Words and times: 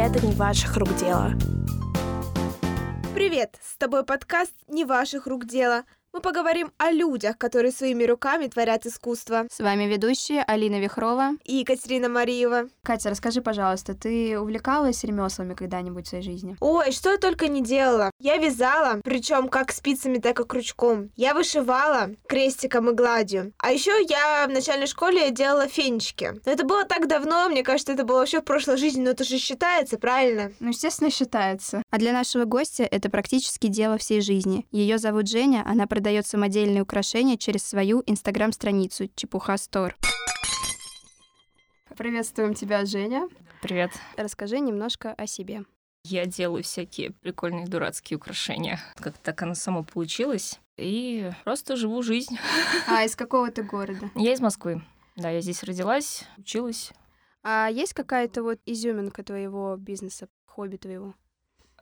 это 0.00 0.24
не 0.26 0.32
ваших 0.32 0.76
рук 0.78 0.88
дело. 0.96 1.32
Привет! 3.14 3.58
С 3.62 3.76
тобой 3.76 4.02
подкаст 4.02 4.54
«Не 4.66 4.86
ваших 4.86 5.26
рук 5.26 5.44
дело». 5.44 5.84
Мы 6.12 6.20
поговорим 6.20 6.72
о 6.76 6.90
людях, 6.90 7.38
которые 7.38 7.70
своими 7.70 8.02
руками 8.02 8.48
творят 8.48 8.84
искусство. 8.84 9.46
С 9.48 9.60
вами 9.60 9.84
ведущие 9.84 10.42
Алина 10.42 10.80
Вихрова 10.80 11.34
и 11.44 11.58
Екатерина 11.58 12.08
Мариева. 12.08 12.68
Катя, 12.82 13.10
расскажи, 13.10 13.40
пожалуйста, 13.42 13.94
ты 13.94 14.36
увлекалась 14.36 15.04
ремеслами 15.04 15.54
когда-нибудь 15.54 16.06
в 16.06 16.08
своей 16.08 16.24
жизни? 16.24 16.56
Ой, 16.58 16.90
что 16.90 17.12
я 17.12 17.16
только 17.16 17.46
не 17.46 17.62
делала. 17.62 18.10
Я 18.18 18.38
вязала, 18.38 19.00
причем 19.04 19.48
как 19.48 19.70
спицами, 19.70 20.18
так 20.18 20.40
и 20.40 20.44
крючком. 20.44 21.10
Я 21.14 21.32
вышивала 21.32 22.10
крестиком 22.26 22.90
и 22.90 22.92
гладью. 22.92 23.52
А 23.58 23.70
еще 23.70 23.92
я 24.08 24.48
в 24.48 24.50
начальной 24.50 24.88
школе 24.88 25.30
делала 25.30 25.68
фенечки. 25.68 26.40
Но 26.44 26.50
это 26.50 26.64
было 26.64 26.84
так 26.86 27.06
давно, 27.06 27.48
мне 27.48 27.62
кажется, 27.62 27.92
это 27.92 28.02
было 28.04 28.18
вообще 28.18 28.40
в 28.40 28.44
прошлой 28.44 28.78
жизни, 28.78 29.02
но 29.02 29.10
это 29.10 29.22
же 29.22 29.38
считается, 29.38 29.96
правильно? 29.96 30.50
Ну, 30.58 30.70
естественно, 30.70 31.12
считается. 31.12 31.84
А 31.88 31.98
для 31.98 32.12
нашего 32.12 32.46
гостя 32.46 32.82
это 32.82 33.08
практически 33.10 33.68
дело 33.68 33.96
всей 33.96 34.20
жизни. 34.22 34.66
Ее 34.72 34.98
зовут 34.98 35.28
Женя, 35.28 35.62
она 35.64 35.86
продает 36.00 36.26
самодельные 36.26 36.80
украшения 36.80 37.36
через 37.36 37.62
свою 37.62 38.02
инстаграм-страницу 38.06 39.10
Чепуха 39.14 39.58
Стор. 39.58 39.94
Приветствуем 41.94 42.54
тебя, 42.54 42.86
Женя. 42.86 43.28
Привет. 43.60 43.90
Расскажи 44.16 44.60
немножко 44.60 45.12
о 45.12 45.26
себе. 45.26 45.64
Я 46.04 46.24
делаю 46.24 46.62
всякие 46.62 47.10
прикольные 47.10 47.66
дурацкие 47.66 48.16
украшения. 48.16 48.80
Как 48.96 49.18
так 49.18 49.42
оно 49.42 49.54
само 49.54 49.84
получилось. 49.84 50.58
И 50.78 51.30
просто 51.44 51.76
живу 51.76 52.02
жизнь. 52.02 52.38
А 52.88 53.04
из 53.04 53.14
какого 53.14 53.50
ты 53.50 53.62
города? 53.62 54.10
Я 54.14 54.32
из 54.32 54.40
Москвы. 54.40 54.82
Да, 55.16 55.28
я 55.28 55.42
здесь 55.42 55.62
родилась, 55.64 56.24
училась. 56.38 56.92
А 57.42 57.68
есть 57.70 57.92
какая-то 57.92 58.42
вот 58.42 58.58
изюминка 58.64 59.22
твоего 59.22 59.76
бизнеса, 59.76 60.28
хобби 60.46 60.78
твоего? 60.78 61.14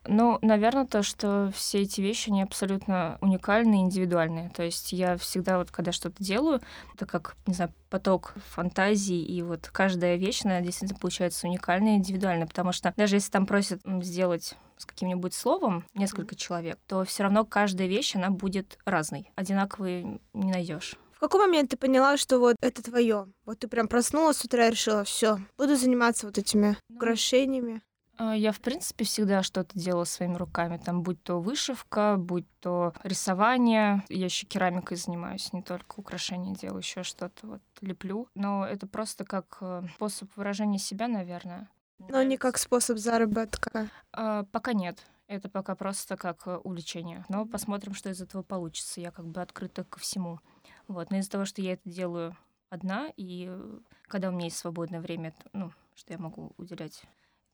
Ну, 0.09 0.39
наверное, 0.41 0.87
то, 0.87 1.03
что 1.03 1.53
все 1.55 1.83
эти 1.83 2.01
вещи, 2.01 2.31
они 2.31 2.43
абсолютно 2.43 3.19
уникальные, 3.21 3.83
индивидуальные. 3.83 4.51
То 4.51 4.63
есть 4.63 4.93
я 4.93 5.19
всегда 5.19 5.59
вот, 5.59 5.71
когда 5.71 5.93
что-то 5.93 6.23
делаю, 6.25 6.61
это 6.95 7.05
как, 7.05 7.37
не 7.47 7.53
знаю, 7.53 7.73
поток 7.91 8.35
фантазии, 8.49 9.21
и 9.21 9.43
вот 9.43 9.69
каждая 9.71 10.17
вещь, 10.17 10.45
она 10.45 10.61
действительно 10.63 10.99
получается 10.99 11.47
уникальная, 11.47 11.97
индивидуальная, 11.97 12.47
потому 12.47 12.73
что 12.73 12.95
даже 12.97 13.17
если 13.17 13.31
там 13.31 13.47
просят 13.47 13.83
сделать 14.03 14.57
с 14.79 14.87
каким-нибудь 14.87 15.35
словом 15.35 15.85
несколько 15.95 16.37
человек, 16.37 16.79
то 16.87 17.05
все 17.05 17.25
равно 17.25 17.45
каждая 17.45 17.87
вещь, 17.87 18.17
она 18.17 18.31
будет 18.31 18.79
разной. 18.87 19.31
Одинаковой 19.37 20.21
не 20.33 20.51
найдешь. 20.51 20.97
В 21.19 21.21
какой 21.21 21.41
момент 21.41 21.71
ты 21.71 21.77
поняла, 21.77 22.17
что 22.17 22.39
вот 22.39 22.55
это 22.61 22.81
твое? 22.81 23.27
Вот 23.45 23.59
ты 23.59 23.67
прям 23.67 23.89
проснулась 23.89 24.37
с 24.37 24.45
утра 24.45 24.69
и 24.69 24.71
решила, 24.71 25.03
все, 25.03 25.39
буду 25.59 25.75
заниматься 25.75 26.27
вот 26.27 26.39
этими 26.39 26.79
ну, 26.89 26.97
украшениями. 26.97 27.83
А, 28.19 28.35
я, 28.35 28.51
в 28.51 28.61
принципе, 28.61 29.05
всегда 29.05 29.43
что-то 29.45 29.79
делала 29.79 30.05
своими 30.05 30.35
руками. 30.35 30.77
Там, 30.77 31.03
будь 31.03 31.23
то 31.23 31.41
вышивка, 31.41 32.17
будь 32.19 32.47
то 32.61 32.93
рисование. 33.05 34.03
Я 34.09 34.25
еще 34.25 34.45
керамикой 34.47 34.97
занимаюсь, 34.97 35.53
не 35.53 35.63
только 35.63 36.01
украшения 36.01 36.55
делаю, 36.55 36.81
еще 36.81 37.05
что-то 37.05 37.47
вот 37.47 37.63
леплю. 37.81 38.29
Но 38.35 38.67
это 38.67 38.89
просто 38.89 39.25
как 39.25 39.59
э, 39.61 39.85
способ 39.95 40.37
выражения 40.37 40.79
себя, 40.79 41.07
наверное. 41.07 41.71
Но 42.09 42.23
не 42.25 42.37
как 42.37 42.59
способ 42.59 42.99
заработка. 42.99 43.89
А, 44.13 44.43
пока 44.45 44.73
нет. 44.73 45.01
Это 45.29 45.49
пока 45.49 45.77
просто 45.77 46.17
как 46.17 46.47
э, 46.47 46.57
увлечение. 46.57 47.25
Но 47.29 47.47
посмотрим, 47.47 47.95
что 47.95 48.11
из 48.11 48.21
этого 48.21 48.43
получится. 48.43 49.01
Я 49.01 49.13
как 49.13 49.27
бы 49.27 49.41
открыта 49.41 49.85
ко 49.85 50.01
всему. 50.01 50.41
Вот. 50.89 51.13
Но 51.13 51.19
из-за 51.19 51.31
того, 51.31 51.45
что 51.45 51.63
я 51.63 51.75
это 51.75 51.89
делаю 51.89 52.37
одна, 52.69 53.13
и 53.17 53.47
э, 53.49 53.79
когда 54.09 54.29
у 54.29 54.33
меня 54.33 54.47
есть 54.47 54.57
свободное 54.57 55.01
время, 55.01 55.35
ну, 55.53 55.71
что 55.95 56.13
я 56.13 56.19
могу 56.19 56.53
уделять 56.57 57.05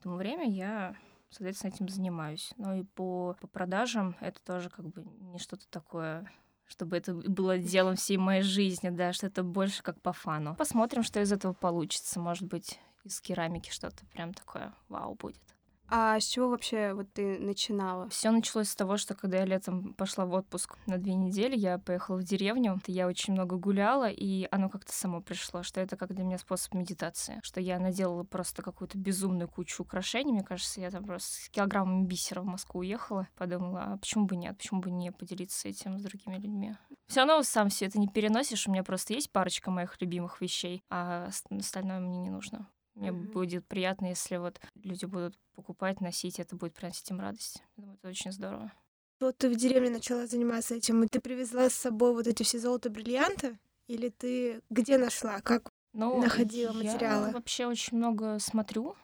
этому 0.04 0.16
время 0.16 0.48
я, 0.48 0.94
соответственно, 1.30 1.72
этим 1.72 1.88
занимаюсь. 1.88 2.52
Ну 2.58 2.74
и 2.74 2.82
по, 2.82 3.36
по 3.40 3.46
продажам 3.46 4.16
это 4.20 4.42
тоже 4.44 4.68
как 4.68 4.86
бы 4.86 5.02
не 5.20 5.38
что-то 5.38 5.66
такое 5.70 6.30
чтобы 6.66 6.96
это 6.96 7.12
было 7.12 7.58
делом 7.58 7.94
всей 7.94 8.16
моей 8.16 8.40
жизни, 8.40 8.88
да, 8.88 9.12
что 9.12 9.26
это 9.26 9.42
больше 9.42 9.82
как 9.82 10.00
по 10.00 10.14
фану. 10.14 10.56
Посмотрим, 10.56 11.02
что 11.02 11.20
из 11.20 11.30
этого 11.30 11.52
получится. 11.52 12.18
Может 12.18 12.48
быть, 12.48 12.80
из 13.04 13.20
керамики 13.20 13.70
что-то 13.70 14.06
прям 14.06 14.32
такое 14.32 14.72
вау 14.88 15.14
будет. 15.14 15.53
А 15.88 16.18
с 16.18 16.26
чего 16.26 16.48
вообще 16.48 16.92
вот 16.94 17.12
ты 17.12 17.38
начинала? 17.38 18.08
Все 18.08 18.30
началось 18.30 18.68
с 18.68 18.76
того, 18.76 18.96
что 18.96 19.14
когда 19.14 19.38
я 19.38 19.44
летом 19.44 19.94
пошла 19.94 20.24
в 20.24 20.32
отпуск 20.32 20.76
на 20.86 20.98
две 20.98 21.14
недели, 21.14 21.56
я 21.56 21.78
поехала 21.78 22.16
в 22.16 22.24
деревню, 22.24 22.80
я 22.86 23.06
очень 23.06 23.34
много 23.34 23.56
гуляла, 23.56 24.08
и 24.08 24.48
оно 24.50 24.68
как-то 24.68 24.92
само 24.92 25.20
пришло, 25.20 25.62
что 25.62 25.80
это 25.80 25.96
как 25.96 26.14
для 26.14 26.24
меня 26.24 26.38
способ 26.38 26.74
медитации, 26.74 27.40
что 27.42 27.60
я 27.60 27.78
наделала 27.78 28.24
просто 28.24 28.62
какую-то 28.62 28.98
безумную 28.98 29.48
кучу 29.48 29.82
украшений, 29.82 30.32
мне 30.32 30.42
кажется, 30.42 30.80
я 30.80 30.90
там 30.90 31.04
просто 31.04 31.32
с 31.32 31.48
килограммами 31.50 32.06
бисера 32.06 32.40
в 32.40 32.46
Москву 32.46 32.80
уехала, 32.80 33.28
подумала, 33.36 33.84
а 33.84 33.96
почему 33.98 34.26
бы 34.26 34.36
нет, 34.36 34.56
почему 34.56 34.80
бы 34.80 34.90
не 34.90 35.12
поделиться 35.12 35.68
этим 35.68 35.98
с 35.98 36.02
другими 36.02 36.36
людьми. 36.36 36.74
Все 37.06 37.20
равно 37.20 37.42
сам 37.42 37.68
все 37.68 37.86
это 37.86 37.98
не 37.98 38.08
переносишь, 38.08 38.66
у 38.66 38.72
меня 38.72 38.82
просто 38.82 39.12
есть 39.12 39.30
парочка 39.30 39.70
моих 39.70 40.00
любимых 40.00 40.40
вещей, 40.40 40.82
а 40.90 41.28
остальное 41.50 42.00
мне 42.00 42.18
не 42.18 42.30
нужно. 42.30 42.68
Мне 42.94 43.10
mm-hmm. 43.10 43.32
будет 43.32 43.66
приятно, 43.66 44.06
если 44.06 44.36
вот 44.36 44.60
люди 44.82 45.04
будут 45.04 45.36
покупать, 45.54 46.00
носить, 46.00 46.38
это 46.38 46.56
будет 46.56 46.74
приносить 46.74 47.10
им 47.10 47.20
радость. 47.20 47.62
думаю, 47.76 47.96
это 47.96 48.08
очень 48.08 48.32
здорово. 48.32 48.72
Вот 49.20 49.38
ты 49.38 49.48
в 49.48 49.56
деревне 49.56 49.90
начала 49.90 50.26
заниматься 50.26 50.74
этим, 50.74 51.02
и 51.02 51.08
ты 51.08 51.20
привезла 51.20 51.70
с 51.70 51.74
собой 51.74 52.12
вот 52.12 52.26
эти 52.26 52.42
все 52.42 52.58
золото-бриллианты? 52.58 53.58
Или 53.86 54.08
ты 54.08 54.62
где 54.70 54.98
нашла? 54.98 55.40
Как 55.40 55.70
ну, 55.92 56.20
находила 56.20 56.72
материалы? 56.72 57.28
Я 57.28 57.32
вообще 57.32 57.66
очень 57.66 57.96
много 57.96 58.38
смотрю, 58.38 58.96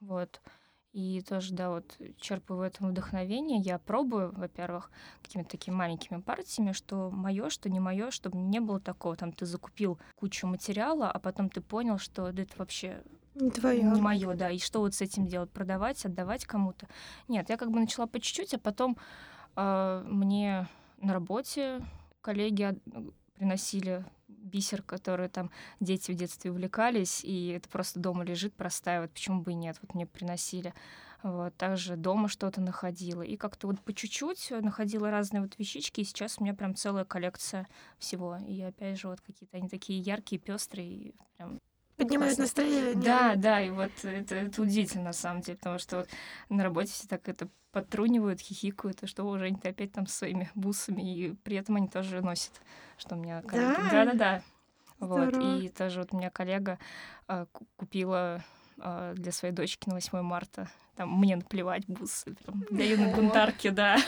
вот. 0.00 0.40
И 0.92 1.22
тоже, 1.22 1.52
да, 1.54 1.70
вот 1.70 1.98
черпаю 2.18 2.60
в 2.60 2.62
этом 2.62 2.90
вдохновение. 2.90 3.58
Я 3.58 3.80
пробую, 3.80 4.32
во-первых, 4.32 4.92
какими-то 5.22 5.50
такими 5.50 5.74
маленькими 5.74 6.20
партиями, 6.20 6.70
что 6.70 7.10
мое, 7.10 7.50
что 7.50 7.68
не 7.68 7.80
мое, 7.80 8.12
чтобы 8.12 8.38
не 8.38 8.60
было 8.60 8.78
такого. 8.78 9.16
Там 9.16 9.32
ты 9.32 9.44
закупил 9.44 9.98
кучу 10.14 10.46
материала, 10.46 11.10
а 11.10 11.18
потом 11.18 11.50
ты 11.50 11.60
понял, 11.60 11.98
что 11.98 12.28
это 12.28 12.46
вообще 12.56 13.02
не 13.34 13.50
твое. 13.50 13.82
Не 13.82 14.00
мое, 14.00 14.34
да. 14.34 14.50
И 14.50 14.58
что 14.58 14.80
вот 14.80 14.94
с 14.94 15.00
этим 15.00 15.26
делать? 15.26 15.50
Продавать, 15.50 16.04
отдавать 16.04 16.44
кому-то? 16.44 16.86
Нет, 17.28 17.48
я 17.48 17.56
как 17.56 17.70
бы 17.70 17.80
начала 17.80 18.06
по 18.06 18.20
чуть-чуть, 18.20 18.54
а 18.54 18.58
потом 18.58 18.96
э, 19.56 20.04
мне 20.06 20.68
на 20.98 21.12
работе 21.12 21.80
коллеги 22.20 22.78
приносили 23.34 24.04
бисер, 24.28 24.82
который 24.82 25.28
там 25.28 25.50
дети 25.80 26.12
в 26.12 26.14
детстве 26.14 26.50
увлекались, 26.50 27.24
и 27.24 27.48
это 27.48 27.68
просто 27.68 27.98
дома 27.98 28.24
лежит, 28.24 28.54
простаивает, 28.54 29.12
почему 29.12 29.42
бы 29.42 29.52
и 29.52 29.54
нет, 29.54 29.76
вот 29.82 29.94
мне 29.94 30.06
приносили. 30.06 30.72
Вот, 31.22 31.56
также 31.56 31.96
дома 31.96 32.28
что-то 32.28 32.60
находила. 32.60 33.22
И 33.22 33.38
как-то 33.38 33.66
вот 33.66 33.80
по 33.80 33.94
чуть-чуть 33.94 34.50
находила 34.60 35.10
разные 35.10 35.40
вот 35.40 35.58
вещички, 35.58 36.02
и 36.02 36.04
сейчас 36.04 36.36
у 36.38 36.44
меня 36.44 36.52
прям 36.52 36.74
целая 36.74 37.06
коллекция 37.06 37.66
всего. 37.98 38.36
И 38.46 38.60
опять 38.60 39.00
же, 39.00 39.08
вот 39.08 39.22
какие-то 39.22 39.56
они 39.56 39.70
такие 39.70 39.98
яркие, 40.00 40.38
пестрые, 40.38 41.14
прям 41.38 41.60
Поднимает 41.96 42.38
настроение. 42.38 42.94
Да, 42.94 43.34
да, 43.36 43.60
и 43.60 43.70
вот 43.70 43.92
это, 44.02 44.34
это 44.34 44.62
удивительно 44.62 45.04
на 45.04 45.12
самом 45.12 45.42
деле, 45.42 45.58
потому 45.58 45.78
что 45.78 45.98
вот 45.98 46.08
на 46.48 46.62
работе 46.62 46.92
все 46.92 47.06
так 47.06 47.28
это 47.28 47.48
подтрунивают, 47.70 48.40
хихикают, 48.40 49.02
и 49.02 49.06
что 49.06 49.24
уже 49.24 49.46
они 49.46 49.58
опять 49.62 49.92
там 49.92 50.06
своими 50.06 50.50
бусами, 50.54 51.02
и 51.02 51.34
при 51.42 51.56
этом 51.56 51.76
они 51.76 51.88
тоже 51.88 52.20
носят, 52.22 52.52
что 52.96 53.16
у 53.16 53.18
меня 53.18 53.42
коллеги. 53.42 53.90
Да, 53.90 54.04
да, 54.04 54.14
да. 54.14 54.42
Вот, 55.00 55.34
и 55.36 55.68
тоже 55.68 56.00
вот 56.00 56.12
у 56.12 56.16
меня 56.16 56.30
коллега 56.30 56.78
а, 57.26 57.46
купила 57.76 58.44
а, 58.78 59.12
для 59.14 59.32
своей 59.32 59.52
дочки 59.52 59.88
на 59.88 59.96
8 59.96 60.22
марта. 60.22 60.68
Там 60.96 61.18
мне 61.18 61.36
наплевать 61.36 61.84
бусы, 61.86 62.34
прям, 62.34 62.64
даю 62.70 62.98
на 62.98 63.08
бунтарке, 63.08 63.70
да. 63.70 63.98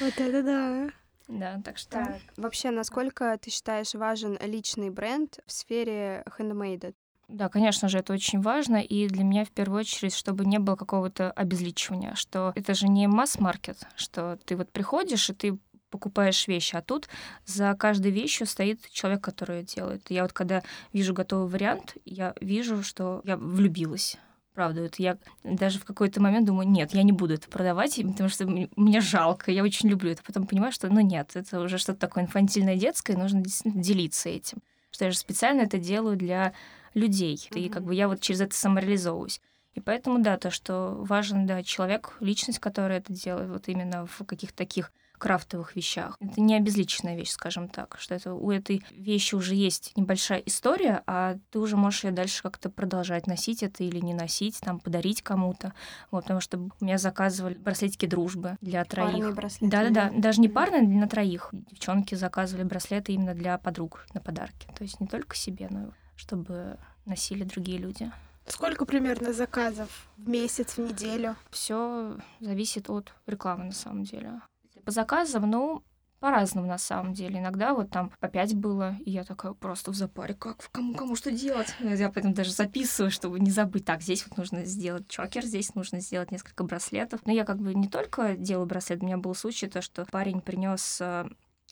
Вот 0.00 0.18
это 0.18 0.42
да. 0.42 0.90
Да, 1.28 1.60
так 1.64 1.78
что... 1.78 1.90
Так. 1.90 2.20
Вообще, 2.36 2.70
насколько 2.70 3.36
ты 3.40 3.50
считаешь 3.50 3.94
важен 3.94 4.38
личный 4.40 4.90
бренд 4.90 5.38
в 5.46 5.52
сфере 5.52 6.24
хендмейда? 6.36 6.92
Да, 7.28 7.48
конечно 7.48 7.88
же, 7.88 7.98
это 7.98 8.12
очень 8.12 8.40
важно, 8.40 8.76
и 8.76 9.08
для 9.08 9.24
меня 9.24 9.44
в 9.44 9.50
первую 9.50 9.80
очередь, 9.80 10.14
чтобы 10.14 10.44
не 10.44 10.58
было 10.58 10.76
какого-то 10.76 11.30
обезличивания, 11.30 12.14
что 12.14 12.52
это 12.54 12.74
же 12.74 12.88
не 12.88 13.06
масс-маркет, 13.06 13.86
что 13.96 14.38
ты 14.44 14.54
вот 14.56 14.70
приходишь, 14.70 15.30
и 15.30 15.32
ты 15.32 15.58
покупаешь 15.88 16.48
вещи, 16.48 16.74
а 16.74 16.82
тут 16.82 17.08
за 17.46 17.74
каждой 17.74 18.10
вещью 18.10 18.46
стоит 18.46 18.90
человек, 18.90 19.22
который 19.22 19.58
ее 19.58 19.64
делает. 19.64 20.10
Я 20.10 20.22
вот 20.22 20.32
когда 20.32 20.62
вижу 20.92 21.14
готовый 21.14 21.48
вариант, 21.48 21.96
я 22.04 22.34
вижу, 22.40 22.82
что 22.82 23.22
я 23.24 23.36
влюбилась. 23.36 24.18
Правда, 24.54 24.82
вот 24.82 24.96
я 24.96 25.16
даже 25.44 25.78
в 25.78 25.84
какой-то 25.84 26.20
момент 26.20 26.46
думаю, 26.46 26.68
нет, 26.68 26.92
я 26.92 27.02
не 27.02 27.12
буду 27.12 27.34
это 27.34 27.48
продавать, 27.48 27.96
потому 27.96 28.28
что 28.28 28.46
мне 28.46 29.00
жалко, 29.00 29.50
я 29.50 29.62
очень 29.62 29.88
люблю 29.88 30.10
это. 30.10 30.22
Потом 30.22 30.46
понимаю, 30.46 30.72
что, 30.72 30.88
ну 30.88 31.00
нет, 31.00 31.30
это 31.34 31.60
уже 31.60 31.78
что-то 31.78 32.00
такое 32.00 32.24
инфантильное, 32.24 32.76
детское, 32.76 33.16
нужно 33.16 33.40
действительно 33.40 33.82
делиться 33.82 34.28
этим. 34.28 34.58
Что 34.90 35.06
я 35.06 35.10
же 35.10 35.16
специально 35.16 35.62
это 35.62 35.78
делаю 35.78 36.16
для 36.18 36.52
людей. 36.92 37.36
Mm-hmm. 37.36 37.60
И 37.60 37.68
как 37.70 37.84
бы 37.84 37.94
я 37.94 38.08
вот 38.08 38.20
через 38.20 38.42
это 38.42 38.54
самореализовываюсь. 38.54 39.40
И 39.72 39.80
поэтому, 39.80 40.18
да, 40.22 40.36
то, 40.36 40.50
что 40.50 40.96
важен, 40.98 41.46
да, 41.46 41.62
человек, 41.62 42.14
личность, 42.20 42.58
которая 42.58 42.98
это 42.98 43.14
делает, 43.14 43.48
вот 43.48 43.68
именно 43.68 44.04
в 44.06 44.24
каких-то 44.26 44.56
таких 44.56 44.92
крафтовых 45.22 45.76
вещах. 45.76 46.16
Это 46.18 46.40
не 46.40 46.56
обезличенная 46.56 47.14
вещь, 47.14 47.30
скажем 47.30 47.68
так, 47.68 47.96
что 48.00 48.16
это 48.16 48.34
у 48.34 48.50
этой 48.50 48.84
вещи 48.90 49.36
уже 49.36 49.54
есть 49.54 49.92
небольшая 49.94 50.40
история, 50.40 51.04
а 51.06 51.36
ты 51.52 51.60
уже 51.60 51.76
можешь 51.76 52.02
ее 52.02 52.10
дальше 52.10 52.42
как-то 52.42 52.70
продолжать 52.70 53.28
носить 53.28 53.62
это 53.62 53.84
или 53.84 54.00
не 54.00 54.14
носить, 54.14 54.58
там, 54.58 54.80
подарить 54.80 55.22
кому-то. 55.22 55.74
Вот, 56.10 56.24
потому 56.24 56.40
что 56.40 56.58
у 56.58 56.84
меня 56.84 56.98
заказывали 56.98 57.54
браслетики 57.54 58.06
дружбы 58.06 58.56
для 58.60 58.84
троих. 58.84 59.32
Да-да-да, 59.60 60.10
даже 60.12 60.40
не 60.40 60.48
парные, 60.48 60.82
на 60.82 61.08
троих. 61.08 61.50
Девчонки 61.52 62.16
заказывали 62.16 62.64
браслеты 62.64 63.12
именно 63.12 63.34
для 63.34 63.56
подруг 63.58 64.04
на 64.14 64.20
подарки. 64.20 64.66
То 64.76 64.82
есть 64.82 64.98
не 64.98 65.06
только 65.06 65.36
себе, 65.36 65.68
но 65.70 65.92
чтобы 66.16 66.78
носили 67.06 67.44
другие 67.44 67.78
люди. 67.78 68.10
Сколько 68.48 68.86
примерно 68.86 69.32
заказов 69.32 70.08
в 70.16 70.28
месяц, 70.28 70.72
в 70.72 70.78
неделю? 70.78 71.36
Все 71.50 72.16
зависит 72.40 72.90
от 72.90 73.14
рекламы 73.26 73.66
на 73.66 73.72
самом 73.72 74.02
деле. 74.02 74.40
По 74.84 74.90
заказам, 74.90 75.50
ну, 75.50 75.82
по-разному 76.22 76.68
на 76.68 76.78
самом 76.78 77.14
деле. 77.14 77.40
Иногда 77.40 77.74
вот 77.74 77.90
там 77.90 78.12
по 78.20 78.28
пять 78.28 78.54
было, 78.54 78.96
и 79.04 79.10
я 79.10 79.24
такая 79.24 79.54
просто 79.54 79.90
в 79.90 79.96
запаре, 79.96 80.34
как, 80.34 80.56
кому, 80.70 80.94
кому 80.94 81.16
что 81.16 81.32
делать? 81.32 81.74
Я 81.80 82.10
поэтому 82.10 82.32
даже 82.32 82.52
записываю, 82.52 83.10
чтобы 83.10 83.40
не 83.40 83.50
забыть. 83.50 83.84
Так, 83.84 84.02
здесь 84.02 84.24
вот 84.28 84.38
нужно 84.38 84.64
сделать 84.64 85.08
чокер, 85.08 85.44
здесь 85.44 85.74
нужно 85.74 85.98
сделать 85.98 86.30
несколько 86.30 86.62
браслетов. 86.62 87.20
Но 87.26 87.32
я 87.32 87.44
как 87.44 87.58
бы 87.58 87.74
не 87.74 87.88
только 87.88 88.36
делаю 88.36 88.66
браслет, 88.66 89.02
у 89.02 89.06
меня 89.06 89.16
был 89.16 89.34
случай, 89.34 89.66
то, 89.66 89.82
что 89.82 90.04
парень 90.04 90.40
принес 90.40 91.00
э, 91.00 91.28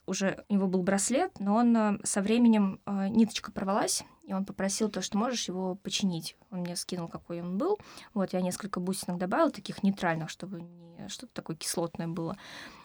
уже 0.07 0.45
у 0.49 0.55
него 0.55 0.67
был 0.67 0.83
браслет, 0.83 1.31
но 1.39 1.55
он 1.55 1.77
э, 1.77 1.99
со 2.03 2.21
временем 2.21 2.81
э, 2.87 3.07
ниточка 3.07 3.53
порвалась, 3.53 4.03
и 4.25 4.33
он 4.33 4.45
попросил 4.45 4.89
то, 4.89 5.01
что 5.01 5.17
можешь 5.17 5.47
его 5.47 5.77
починить. 5.77 6.37
Он 6.51 6.63
мне 6.63 6.75
скинул, 6.75 7.07
какой 7.07 7.41
он 7.41 7.57
был. 7.57 7.79
Вот, 8.15 8.33
я 8.33 8.41
несколько 8.41 8.81
бусинок 8.81 9.19
добавила, 9.19 9.53
таких 9.53 9.85
нейтральных, 9.85 10.29
чтобы 10.29 10.63
не 10.63 11.09
что-то 11.09 11.33
такое 11.33 11.57
кислотное 11.57 12.09
было. 12.09 12.37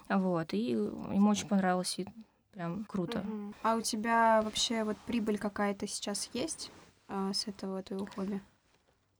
Вот, 0.09 0.53
и 0.53 0.71
ему 0.71 1.29
очень 1.29 1.47
понравилось, 1.47 1.99
и 1.99 2.07
прям 2.51 2.85
круто. 2.85 3.19
Угу. 3.19 3.53
А 3.63 3.75
у 3.75 3.81
тебя 3.81 4.41
вообще 4.43 4.83
вот 4.83 4.97
прибыль 5.05 5.37
какая-то 5.37 5.87
сейчас 5.87 6.29
есть 6.33 6.71
э, 7.07 7.31
с 7.33 7.47
этого 7.47 7.81
твоего 7.83 8.07
хобби? 8.15 8.41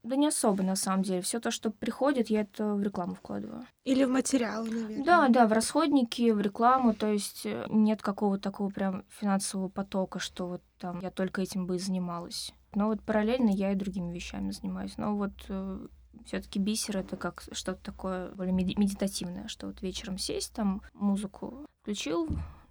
Да 0.06 0.16
не 0.16 0.28
особо, 0.28 0.62
на 0.62 0.76
самом 0.76 1.02
деле. 1.02 1.22
Все 1.22 1.40
то, 1.40 1.50
что 1.50 1.72
приходит, 1.72 2.30
я 2.30 2.42
это 2.42 2.76
в 2.76 2.84
рекламу 2.84 3.16
вкладываю. 3.16 3.66
Или 3.86 4.04
в 4.04 4.10
материалы, 4.10 4.70
наверное. 4.70 5.04
Да, 5.04 5.28
да, 5.30 5.48
в 5.48 5.52
расходники, 5.52 6.30
в 6.30 6.40
рекламу. 6.40 6.94
То 6.94 7.08
есть 7.08 7.46
э, 7.46 7.66
нет 7.70 8.04
какого 8.04 8.38
такого 8.38 8.70
прям 8.70 9.04
финансового 9.10 9.68
потока, 9.68 10.20
что 10.20 10.48
вот 10.48 10.62
там 10.78 11.00
я 11.00 11.10
только 11.10 11.42
этим 11.42 11.66
бы 11.66 11.78
и 11.78 11.80
занималась. 11.80 12.54
Но 12.76 12.88
вот 12.88 13.02
параллельно 13.02 13.50
я 13.50 13.72
и 13.72 13.76
другими 13.76 14.14
вещами 14.14 14.52
занимаюсь. 14.52 14.96
Но 14.98 15.16
вот 15.16 15.34
э, 15.50 15.88
все-таки 16.26 16.60
бисер 16.60 16.98
это 16.98 17.18
как 17.18 17.44
что-то 17.52 17.84
такое 17.84 18.32
более 18.32 18.54
медитативное, 18.54 19.48
что 19.48 19.68
вот 19.68 19.82
вечером 19.82 20.18
сесть, 20.18 20.54
там 20.54 20.82
музыку 20.94 21.66
включил, 21.82 22.28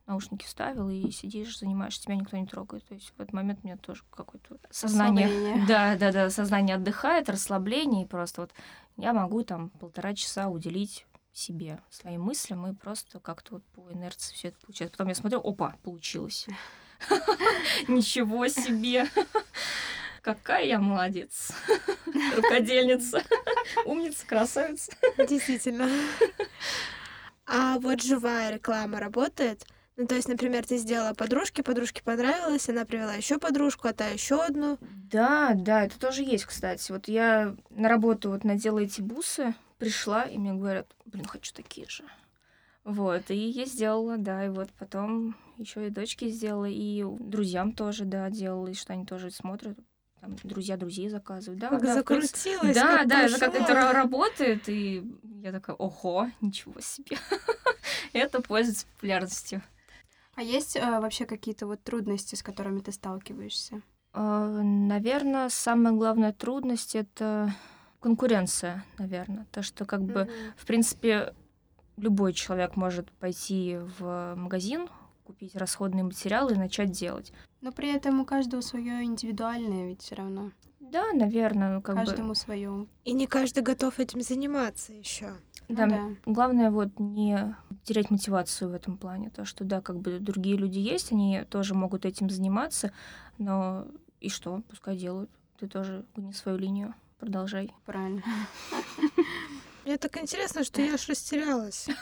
наушники 0.07 0.45
вставил 0.45 0.89
и 0.89 1.11
сидишь, 1.11 1.59
занимаешься, 1.59 2.03
тебя 2.03 2.17
никто 2.17 2.37
не 2.37 2.47
трогает. 2.47 2.85
То 2.85 2.95
есть 2.95 3.13
в 3.17 3.21
этот 3.21 3.33
момент 3.33 3.61
у 3.63 3.67
меня 3.67 3.77
тоже 3.77 4.03
какое-то 4.11 4.59
сознание... 4.71 5.65
Да, 5.69 5.97
да, 5.97 6.13
да, 6.13 6.31
сознание 6.31 6.77
отдыхает, 6.77 7.29
расслабление, 7.29 8.05
и 8.05 8.09
просто 8.09 8.43
вот 8.43 8.53
я 8.97 9.13
могу 9.13 9.43
там 9.43 9.71
полтора 9.71 10.15
часа 10.15 10.49
уделить 10.49 11.07
себе, 11.33 11.81
своим 11.91 12.23
мыслям, 12.23 12.67
и 12.67 12.75
просто 12.75 13.19
как-то 13.19 13.55
вот 13.55 13.65
по 13.67 13.93
инерции 13.93 14.35
все 14.35 14.49
это 14.49 14.59
получается. 14.61 14.93
Потом 14.93 15.09
я 15.09 15.15
смотрю, 15.15 15.41
опа, 15.41 15.77
получилось. 15.83 16.47
Ничего 17.89 18.49
себе! 18.49 19.09
Какая 20.25 20.65
я 20.65 20.79
молодец. 20.81 21.53
Рукодельница. 22.37 23.23
Умница, 23.85 24.27
красавица. 24.27 24.91
Действительно. 25.19 25.87
А 27.45 27.79
вот 27.79 28.01
живая 28.01 28.55
реклама 28.55 29.01
работает? 29.01 29.67
Ну, 29.97 30.07
то 30.07 30.15
есть, 30.15 30.27
например, 30.27 30.67
ты 30.67 30.79
сделала 30.79 31.13
подружке, 31.13 31.63
подружке 31.63 32.03
понравилось, 32.03 32.71
она 32.71 32.87
привела 32.87 33.13
еще 33.13 33.39
подружку, 33.39 33.87
а 33.87 33.93
та 33.93 34.09
еще 34.09 34.43
одну. 34.43 34.79
Да, 34.81 35.53
да, 35.55 35.85
это 35.85 36.01
тоже 36.01 36.23
есть, 36.23 36.47
кстати. 36.47 36.91
Вот 36.91 37.07
я 37.07 37.55
на 37.69 37.91
работу 37.91 38.31
вот 38.31 38.45
надела 38.45 38.79
эти 38.79 39.03
бусы, 39.03 39.55
пришла, 39.77 40.23
и 40.23 40.39
мне 40.39 40.55
говорят, 40.55 40.87
блин, 41.05 41.27
хочу 41.27 41.53
такие 41.53 41.87
же. 41.87 42.03
Вот, 42.83 43.31
и 43.31 43.37
я 43.37 43.67
сделала, 43.67 44.17
да, 44.17 44.47
и 44.47 44.49
вот 44.49 44.71
потом 44.79 45.37
еще 45.59 45.87
и 45.87 45.91
дочки 45.91 46.31
сделала, 46.31 46.69
и 46.69 47.05
друзьям 47.05 47.73
тоже, 47.73 48.07
да, 48.07 48.31
делала, 48.31 48.69
и 48.69 48.75
что 48.75 48.95
они 48.95 49.05
тоже 49.05 49.31
смотрят, 49.31 49.79
там, 50.25 50.37
друзья 50.43 50.77
друзей 50.79 51.11
заказывают, 51.11 51.61
да. 51.61 51.69
Как 51.69 51.83
да, 51.83 51.95
закрутилась, 51.95 52.75
Да, 52.75 52.99
как 52.99 53.09
да, 53.09 53.23
это 53.25 53.39
как 53.39 53.55
это 53.55 53.93
работает, 53.93 54.69
и 54.69 55.05
я 55.43 55.53
такая, 55.53 55.77
ого, 55.77 56.31
ничего 56.41 56.81
себе. 56.81 57.19
это 58.15 58.41
пользуется 58.41 58.87
популярностью. 58.95 59.63
А 60.35 60.43
есть 60.43 60.77
э, 60.77 60.81
вообще 60.81 61.27
какие-то 61.27 61.67
вот 61.67 61.83
трудности, 61.83 62.37
с 62.37 62.43
которыми 62.43 62.81
ты 62.81 62.91
сталкиваешься? 62.91 63.83
Э, 64.15 64.61
наверное, 64.63 65.51
самая 65.51 65.93
главная 65.93 66.33
трудность 66.33 66.95
это 66.95 67.55
конкуренция, 68.01 68.83
наверное. 68.99 69.47
То, 69.53 69.63
что 69.63 69.85
как 69.85 70.03
бы, 70.03 70.31
в 70.57 70.65
принципе, 70.65 71.35
любой 71.99 72.33
человек 72.33 72.77
может 72.77 73.13
пойти 73.13 73.79
в 73.99 74.35
магазин, 74.37 74.89
купить 75.25 75.57
расходные 75.57 76.05
материалы 76.05 76.53
и 76.53 76.59
начать 76.59 76.93
делать. 76.93 77.33
Но 77.61 77.73
при 77.73 77.93
этом 77.93 78.21
у 78.21 78.25
каждого 78.25 78.61
свое 78.61 79.03
индивидуальное 79.05 79.89
ведь 79.89 80.03
все 80.03 80.15
равно. 80.15 80.53
Да, 80.81 81.13
наверное, 81.13 81.81
как 81.81 81.97
Каждому 81.97 82.31
бы... 82.31 82.35
свое. 82.35 82.87
И 83.05 83.13
не 83.13 83.27
каждый 83.27 83.63
готов 83.63 83.99
этим 83.99 84.21
заниматься 84.21 84.93
еще. 84.93 85.35
Да, 85.69 85.87
ну, 85.87 86.17
да, 86.25 86.31
главное 86.31 86.71
вот 86.71 86.99
не 86.99 87.57
терять 87.85 88.11
мотивацию 88.11 88.71
в 88.71 88.75
этом 88.75 88.99
плане. 88.99 89.31
То, 89.31 89.45
что 89.45 89.65
да, 89.65 89.81
как 89.81 89.99
бы 89.99 90.19
другие 90.21 90.57
люди 90.57 90.79
есть, 90.79 91.11
они 91.11 91.43
тоже 91.49 91.75
могут 91.75 92.05
этим 92.05 92.29
заниматься, 92.29 92.93
но 93.39 93.87
и 94.21 94.29
что, 94.29 94.63
пускай 94.69 94.97
делают. 94.97 95.31
Ты 95.59 95.69
тоже 95.69 96.05
гни 96.15 96.33
свою 96.33 96.59
линию, 96.59 96.95
продолжай. 97.19 97.73
Правильно. 97.87 98.23
Мне 99.85 99.99
так 99.99 100.17
интересно, 100.17 100.65
что 100.65 100.81
я 100.81 100.95
аж 100.95 101.09
растерялась. 101.09 101.87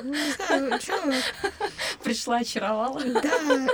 Ну, 0.00 0.14
не 0.14 0.30
знаю, 0.30 0.80
что... 0.80 1.12
Пришла, 2.04 2.36
очаровала. 2.36 3.02
Да. 3.02 3.66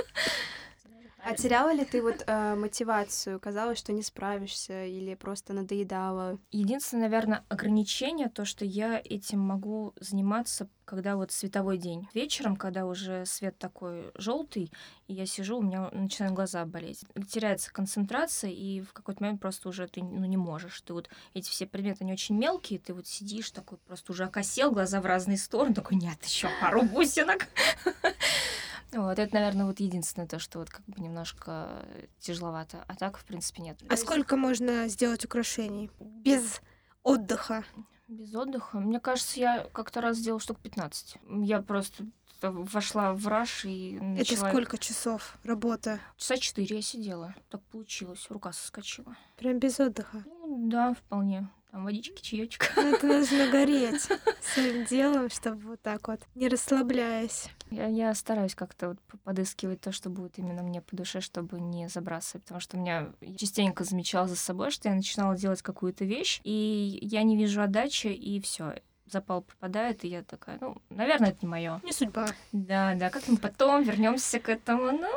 А 1.25 1.33
теряла 1.33 1.73
ли 1.73 1.83
ты 1.85 2.03
вот 2.03 2.23
э, 2.27 2.55
мотивацию? 2.55 3.39
Казалось, 3.39 3.79
что 3.79 3.91
не 3.91 4.03
справишься 4.03 4.85
или 4.85 5.15
просто 5.15 5.53
надоедала? 5.53 6.37
Единственное, 6.51 7.05
наверное, 7.05 7.43
ограничение 7.49 8.29
то, 8.29 8.45
что 8.45 8.63
я 8.63 9.01
этим 9.03 9.39
могу 9.39 9.93
заниматься, 9.99 10.69
когда 10.85 11.15
вот 11.15 11.31
световой 11.31 11.79
день. 11.79 12.07
Вечером, 12.13 12.55
когда 12.55 12.85
уже 12.85 13.25
свет 13.25 13.57
такой 13.57 14.11
желтый, 14.13 14.71
и 15.07 15.13
я 15.13 15.25
сижу, 15.25 15.57
у 15.57 15.63
меня 15.63 15.89
начинают 15.91 16.35
глаза 16.35 16.63
болеть. 16.65 17.03
Теряется 17.27 17.73
концентрация, 17.73 18.51
и 18.51 18.81
в 18.81 18.93
какой-то 18.93 19.23
момент 19.23 19.41
просто 19.41 19.67
уже 19.67 19.87
ты 19.87 20.03
ну, 20.03 20.25
не 20.25 20.37
можешь. 20.37 20.79
Ты 20.81 20.93
вот 20.93 21.09
эти 21.33 21.49
все 21.49 21.65
предметы, 21.65 22.03
они 22.03 22.13
очень 22.13 22.37
мелкие, 22.37 22.77
ты 22.77 22.93
вот 22.93 23.07
сидишь 23.07 23.49
такой 23.49 23.79
просто 23.79 24.11
уже 24.11 24.25
окосел, 24.25 24.71
глаза 24.71 25.01
в 25.01 25.05
разные 25.07 25.37
стороны, 25.37 25.73
такой, 25.73 25.97
нет, 25.97 26.23
еще 26.23 26.49
пару 26.61 26.83
бусинок. 26.83 27.47
Вот, 28.95 29.19
это, 29.19 29.33
наверное, 29.33 29.65
вот 29.65 29.79
единственное 29.79 30.27
то, 30.27 30.39
что 30.39 30.59
вот 30.59 30.69
как 30.69 30.85
бы 30.85 31.01
немножко 31.01 31.85
тяжеловато. 32.19 32.83
А 32.87 32.95
так, 32.95 33.17
в 33.17 33.25
принципе, 33.25 33.61
нет. 33.61 33.77
А 33.89 33.97
сколько 33.97 34.37
можно 34.37 34.87
сделать 34.87 35.25
украшений 35.25 35.91
без 35.99 36.61
отдыха? 37.03 37.63
Без 38.07 38.33
отдыха? 38.33 38.79
Мне 38.79 38.99
кажется, 38.99 39.39
я 39.39 39.67
как-то 39.73 40.01
раз 40.01 40.17
сделала 40.17 40.39
штук 40.39 40.59
15. 40.59 41.17
Я 41.41 41.61
просто 41.61 42.05
вошла 42.41 43.13
в 43.13 43.27
раш 43.27 43.65
и 43.65 43.99
начала... 43.99 44.47
Это 44.47 44.49
сколько 44.49 44.77
часов 44.77 45.37
работы? 45.43 45.99
Часа 46.17 46.37
четыре 46.37 46.77
я 46.77 46.81
сидела. 46.81 47.35
Так 47.49 47.61
получилось. 47.63 48.27
Рука 48.29 48.53
соскочила. 48.53 49.17
Прям 49.37 49.59
без 49.59 49.79
отдыха? 49.79 50.23
Ну, 50.25 50.69
да, 50.69 50.93
вполне 50.93 51.49
там 51.75 51.83
водички, 51.83 52.21
чаечек. 52.21 52.71
Ну, 52.77 52.81
это 52.95 53.05
нужно 53.05 53.47
гореть 53.51 54.07
своим 54.41 54.85
делом, 54.85 55.29
чтобы 55.29 55.61
вот 55.67 55.81
так 55.81 56.07
вот, 56.07 56.21
не 56.33 56.47
расслабляясь. 56.47 57.49
Я, 57.69 57.87
я 57.87 58.13
стараюсь 58.15 58.55
как-то 58.55 58.89
вот 58.89 58.97
подыскивать 59.23 59.81
то, 59.81 59.91
что 59.91 60.09
будет 60.09 60.39
именно 60.39 60.63
мне 60.63 60.81
по 60.81 60.95
душе, 60.95 61.19
чтобы 61.19 61.59
не 61.59 61.89
забрасывать, 61.89 62.43
потому 62.43 62.61
что 62.61 62.77
у 62.77 62.79
меня 62.79 63.11
частенько 63.37 63.83
замечала 63.83 64.25
за 64.27 64.37
собой, 64.37 64.71
что 64.71 64.87
я 64.87 64.95
начинала 64.95 65.35
делать 65.35 65.61
какую-то 65.61 66.05
вещь, 66.05 66.39
и 66.45 66.97
я 67.01 67.23
не 67.23 67.35
вижу 67.35 67.61
отдачи, 67.61 68.07
и 68.07 68.39
все 68.39 68.81
запал 69.07 69.41
пропадает, 69.41 70.05
и 70.05 70.07
я 70.07 70.23
такая, 70.23 70.57
ну, 70.61 70.77
наверное, 70.89 71.31
это 71.31 71.39
не 71.41 71.47
мое. 71.47 71.81
Не 71.83 71.91
судьба. 71.91 72.27
Да, 72.53 72.95
да, 72.95 73.09
как 73.09 73.27
мы 73.27 73.35
потом 73.35 73.83
вернемся 73.83 74.39
к 74.39 74.47
этому, 74.47 74.93
ну. 74.93 75.09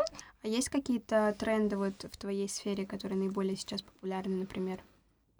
А 0.43 0.49
есть 0.49 0.71
какие-то 0.71 1.35
тренды 1.39 1.77
вот 1.77 2.03
в 2.03 2.17
твоей 2.17 2.49
сфере, 2.49 2.85
которые 2.85 3.19
наиболее 3.19 3.57
сейчас 3.57 3.83
популярны, 3.83 4.35
например? 4.37 4.81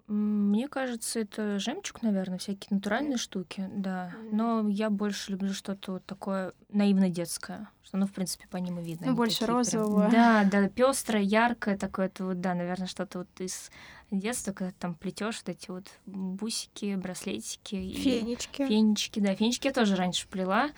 Мне 0.09 0.67
кажется, 0.67 1.19
это 1.19 1.59
жемчуг, 1.59 2.01
наверное, 2.01 2.39
всякие 2.39 2.69
натуральные 2.71 3.17
штуки, 3.17 3.69
да. 3.71 4.11
Но 4.31 4.67
я 4.67 4.89
больше 4.89 5.31
люблю 5.31 5.53
что-то 5.53 5.93
вот 5.93 6.05
такое 6.07 6.53
наивно-детское, 6.69 7.69
что, 7.83 7.97
ну, 7.97 8.07
в 8.07 8.11
принципе, 8.11 8.47
по 8.47 8.57
ним 8.57 8.79
и 8.79 8.83
видно. 8.83 9.07
Ну, 9.07 9.15
больше 9.15 9.45
розового. 9.45 10.09
Прям... 10.09 10.49
Да, 10.49 10.61
да, 10.61 10.67
пестрое, 10.67 11.23
яркое 11.23 11.77
такое, 11.77 12.07
это 12.07 12.25
вот, 12.25 12.41
да, 12.41 12.55
наверное, 12.55 12.87
что-то 12.87 13.19
вот 13.19 13.27
из 13.39 13.69
детства, 14.09 14.51
когда 14.51 14.73
там 14.79 14.95
плетешь 14.95 15.43
вот 15.45 15.49
эти 15.49 15.69
вот 15.69 15.85
бусики, 16.07 16.95
браслетики. 16.95 17.93
Фенечки. 17.93 18.63
И... 18.63 18.65
Фенечки, 18.65 19.19
да. 19.19 19.35
Фенечки 19.35 19.67
я 19.67 19.73
тоже 19.73 19.95
раньше 19.95 20.27
плела. 20.27 20.71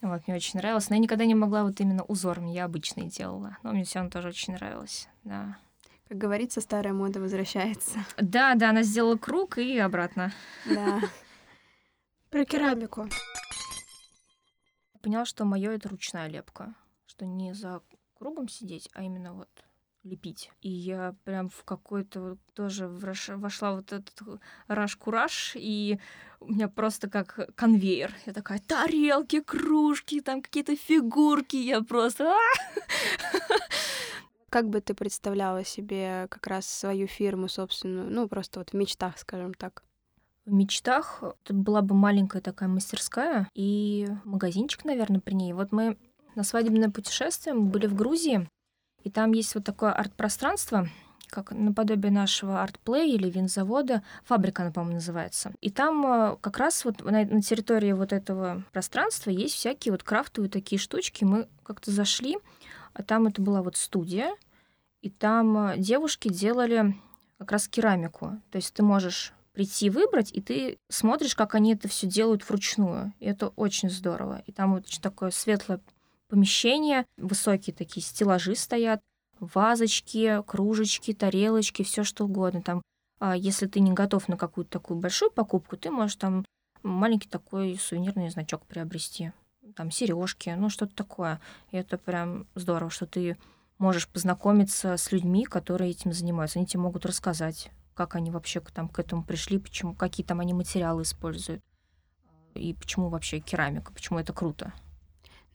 Вот, 0.00 0.28
мне 0.28 0.36
очень 0.36 0.60
нравилось. 0.60 0.88
Но 0.90 0.94
я 0.94 1.02
никогда 1.02 1.24
не 1.24 1.34
могла 1.34 1.64
вот 1.64 1.80
именно 1.80 2.04
узорами, 2.04 2.50
я 2.50 2.66
обычные 2.66 3.08
делала. 3.08 3.58
Но 3.64 3.72
мне 3.72 3.82
все 3.82 3.98
равно 3.98 4.12
тоже 4.12 4.28
очень 4.28 4.54
нравилось, 4.54 5.08
да. 5.24 5.56
Как 6.10 6.18
говорится, 6.18 6.60
старая 6.60 6.92
мода 6.92 7.20
возвращается. 7.20 8.04
Да, 8.16 8.56
да, 8.56 8.70
она 8.70 8.82
сделала 8.82 9.16
круг 9.16 9.58
и 9.58 9.78
обратно. 9.78 10.32
Да. 10.66 11.00
Про 12.30 12.44
керамику. 12.44 13.08
Поняла, 15.00 15.24
что 15.24 15.44
мое 15.44 15.70
это 15.70 15.88
ручная 15.88 16.26
лепка, 16.26 16.74
что 17.06 17.26
не 17.26 17.54
за 17.54 17.80
кругом 18.18 18.48
сидеть, 18.48 18.90
а 18.92 19.04
именно 19.04 19.34
вот 19.34 19.48
лепить. 20.02 20.50
И 20.62 20.68
я 20.68 21.14
прям 21.22 21.48
в 21.48 21.62
какой-то 21.62 22.20
вот 22.20 22.38
тоже 22.54 22.88
вошла 22.88 23.76
вот 23.76 23.92
этот 23.92 24.40
раш-кураж, 24.66 25.52
и 25.54 26.00
у 26.40 26.52
меня 26.52 26.66
просто 26.66 27.08
как 27.08 27.54
конвейер. 27.54 28.12
Я 28.26 28.32
такая, 28.32 28.58
тарелки, 28.58 29.38
кружки, 29.40 30.20
там 30.20 30.42
какие-то 30.42 30.74
фигурки, 30.74 31.54
я 31.54 31.82
просто... 31.82 32.34
Как 34.50 34.68
бы 34.68 34.80
ты 34.80 34.94
представляла 34.94 35.64
себе 35.64 36.26
как 36.28 36.46
раз 36.46 36.66
свою 36.66 37.06
фирму 37.06 37.48
собственную, 37.48 38.10
ну, 38.10 38.28
просто 38.28 38.60
вот 38.60 38.70
в 38.70 38.74
мечтах, 38.74 39.16
скажем 39.18 39.54
так? 39.54 39.84
В 40.44 40.52
мечтах 40.52 41.22
это 41.22 41.54
была 41.54 41.82
бы 41.82 41.94
маленькая 41.94 42.42
такая 42.42 42.68
мастерская 42.68 43.48
и 43.54 44.08
магазинчик, 44.24 44.84
наверное, 44.84 45.20
при 45.20 45.34
ней. 45.34 45.52
Вот 45.52 45.70
мы 45.70 45.96
на 46.34 46.42
свадебное 46.42 46.90
путешествие 46.90 47.54
мы 47.54 47.66
были 47.66 47.86
в 47.86 47.94
Грузии, 47.94 48.48
и 49.04 49.10
там 49.10 49.32
есть 49.32 49.54
вот 49.54 49.64
такое 49.64 49.92
арт-пространство, 49.92 50.88
как 51.28 51.52
наподобие 51.52 52.12
нашего 52.12 52.62
арт-плей 52.62 53.14
или 53.14 53.30
винзавода. 53.30 54.02
Фабрика, 54.24 54.62
она, 54.62 54.72
по-моему, 54.72 54.94
называется. 54.94 55.52
И 55.60 55.70
там 55.70 56.04
э, 56.04 56.36
как 56.40 56.58
раз 56.58 56.84
вот 56.84 57.04
на, 57.04 57.24
на 57.24 57.40
территории 57.40 57.92
вот 57.92 58.12
этого 58.12 58.64
пространства 58.72 59.30
есть 59.30 59.54
всякие 59.54 59.92
вот 59.92 60.02
крафтовые 60.02 60.50
такие 60.50 60.78
штучки. 60.78 61.24
Мы 61.24 61.48
как-то 61.62 61.92
зашли, 61.92 62.36
а 62.92 63.02
там 63.02 63.26
это 63.26 63.40
была 63.42 63.62
вот 63.62 63.76
студия, 63.76 64.34
и 65.02 65.10
там 65.10 65.70
э, 65.70 65.78
девушки 65.78 66.28
делали 66.28 66.94
как 67.38 67.52
раз 67.52 67.68
керамику. 67.68 68.40
То 68.50 68.56
есть 68.56 68.74
ты 68.74 68.82
можешь 68.82 69.32
прийти 69.52 69.90
выбрать, 69.90 70.30
и 70.32 70.40
ты 70.40 70.78
смотришь, 70.88 71.34
как 71.34 71.54
они 71.54 71.74
это 71.74 71.88
все 71.88 72.06
делают 72.06 72.48
вручную. 72.48 73.12
И 73.18 73.26
это 73.26 73.48
очень 73.48 73.90
здорово. 73.90 74.42
И 74.46 74.52
там 74.52 74.74
вот 74.74 74.86
такое 75.00 75.30
светлое 75.30 75.80
помещение, 76.28 77.06
высокие 77.16 77.74
такие 77.74 78.04
стеллажи 78.04 78.54
стоят, 78.54 79.00
вазочки, 79.40 80.42
кружечки, 80.46 81.14
тарелочки, 81.14 81.82
все 81.82 82.04
что 82.04 82.24
угодно. 82.24 82.62
Там, 82.62 82.82
а 83.18 83.36
если 83.36 83.66
ты 83.66 83.80
не 83.80 83.92
готов 83.92 84.28
на 84.28 84.36
какую-то 84.36 84.70
такую 84.70 85.00
большую 85.00 85.30
покупку, 85.30 85.76
ты 85.76 85.90
можешь 85.90 86.16
там 86.16 86.44
маленький 86.82 87.28
такой 87.28 87.76
сувенирный 87.78 88.30
значок 88.30 88.64
приобрести. 88.66 89.32
Там 89.76 89.90
сережки, 89.90 90.50
ну 90.56 90.68
что-то 90.70 90.94
такое. 90.94 91.40
И 91.70 91.76
это 91.76 91.98
прям 91.98 92.46
здорово, 92.54 92.90
что 92.90 93.06
ты 93.06 93.36
можешь 93.78 94.08
познакомиться 94.08 94.96
с 94.96 95.10
людьми, 95.12 95.44
которые 95.44 95.90
этим 95.90 96.12
занимаются. 96.12 96.58
Они 96.58 96.66
тебе 96.66 96.80
могут 96.80 97.06
рассказать, 97.06 97.70
как 97.94 98.14
они 98.14 98.30
вообще 98.30 98.60
там 98.60 98.88
к 98.88 98.98
этому 98.98 99.24
пришли, 99.24 99.58
почему, 99.58 99.94
какие 99.94 100.24
там 100.24 100.40
они 100.40 100.52
материалы 100.52 101.02
используют, 101.02 101.62
и 102.54 102.74
почему 102.74 103.08
вообще 103.08 103.40
керамика, 103.40 103.92
почему 103.92 104.18
это 104.18 104.32
круто. 104.32 104.72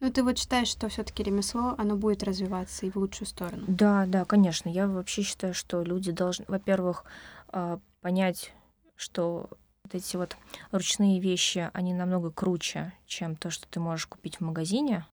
Ну, 0.01 0.11
ты 0.11 0.23
вот 0.23 0.37
считаешь, 0.37 0.67
что 0.67 0.89
все-таки 0.89 1.23
ремесло, 1.23 1.73
оно 1.77 1.95
будет 1.95 2.23
развиваться 2.23 2.85
и 2.85 2.91
в 2.91 2.97
лучшую 2.97 3.27
сторону? 3.27 3.63
Да, 3.67 4.05
да, 4.05 4.25
конечно. 4.25 4.69
Я 4.69 4.87
вообще 4.87 5.21
считаю, 5.21 5.53
что 5.53 5.83
люди 5.83 6.11
должны, 6.11 6.45
во-первых, 6.47 7.05
а, 7.47 7.79
понять, 8.01 8.53
что 8.95 9.49
вот 9.85 9.95
эти 9.95 10.17
вот 10.17 10.35
ручные 10.71 11.19
вещи, 11.19 11.69
они 11.73 11.93
намного 11.93 12.31
круче, 12.31 12.93
чем 13.05 13.35
то, 13.35 13.49
что 13.49 13.67
ты 13.67 13.79
можешь 13.79 14.07
купить 14.07 14.37
в 14.37 14.41
магазине. 14.41 15.05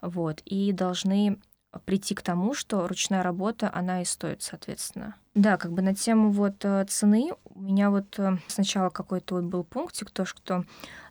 Вот. 0.00 0.42
И 0.44 0.72
должны 0.72 1.40
прийти 1.86 2.14
к 2.14 2.22
тому, 2.22 2.54
что 2.54 2.86
ручная 2.86 3.22
работа, 3.22 3.70
она 3.72 4.02
и 4.02 4.04
стоит, 4.04 4.42
соответственно. 4.42 5.16
Да, 5.34 5.56
как 5.56 5.72
бы 5.72 5.82
на 5.82 5.94
тему 5.94 6.30
вот 6.30 6.64
э, 6.64 6.84
цены 6.88 7.32
у 7.44 7.60
меня 7.60 7.90
вот 7.90 8.18
э, 8.18 8.38
сначала 8.46 8.90
какой-то 8.90 9.36
вот 9.36 9.44
был 9.44 9.64
пунктик, 9.64 10.10
то, 10.10 10.24
что 10.24 10.64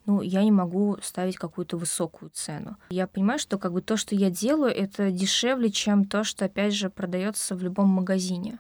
ну, 0.06 0.22
я 0.22 0.44
не 0.44 0.52
могу 0.52 0.98
ставить 1.02 1.36
какую-то 1.36 1.76
высокую 1.76 2.30
цену. 2.30 2.78
Я 2.90 3.08
понимаю, 3.08 3.40
что 3.40 3.58
как 3.58 3.74
бы 3.74 3.82
то, 3.82 3.98
что 3.98 4.16
я 4.16 4.30
делаю, 4.30 4.74
это 4.74 5.12
дешевле, 5.12 5.70
чем 5.70 6.06
то, 6.06 6.24
что, 6.24 6.46
опять 6.46 6.74
же, 6.74 6.90
продается 6.90 7.56
в 7.56 7.64
любом 7.64 7.90
магазине. 7.90 8.60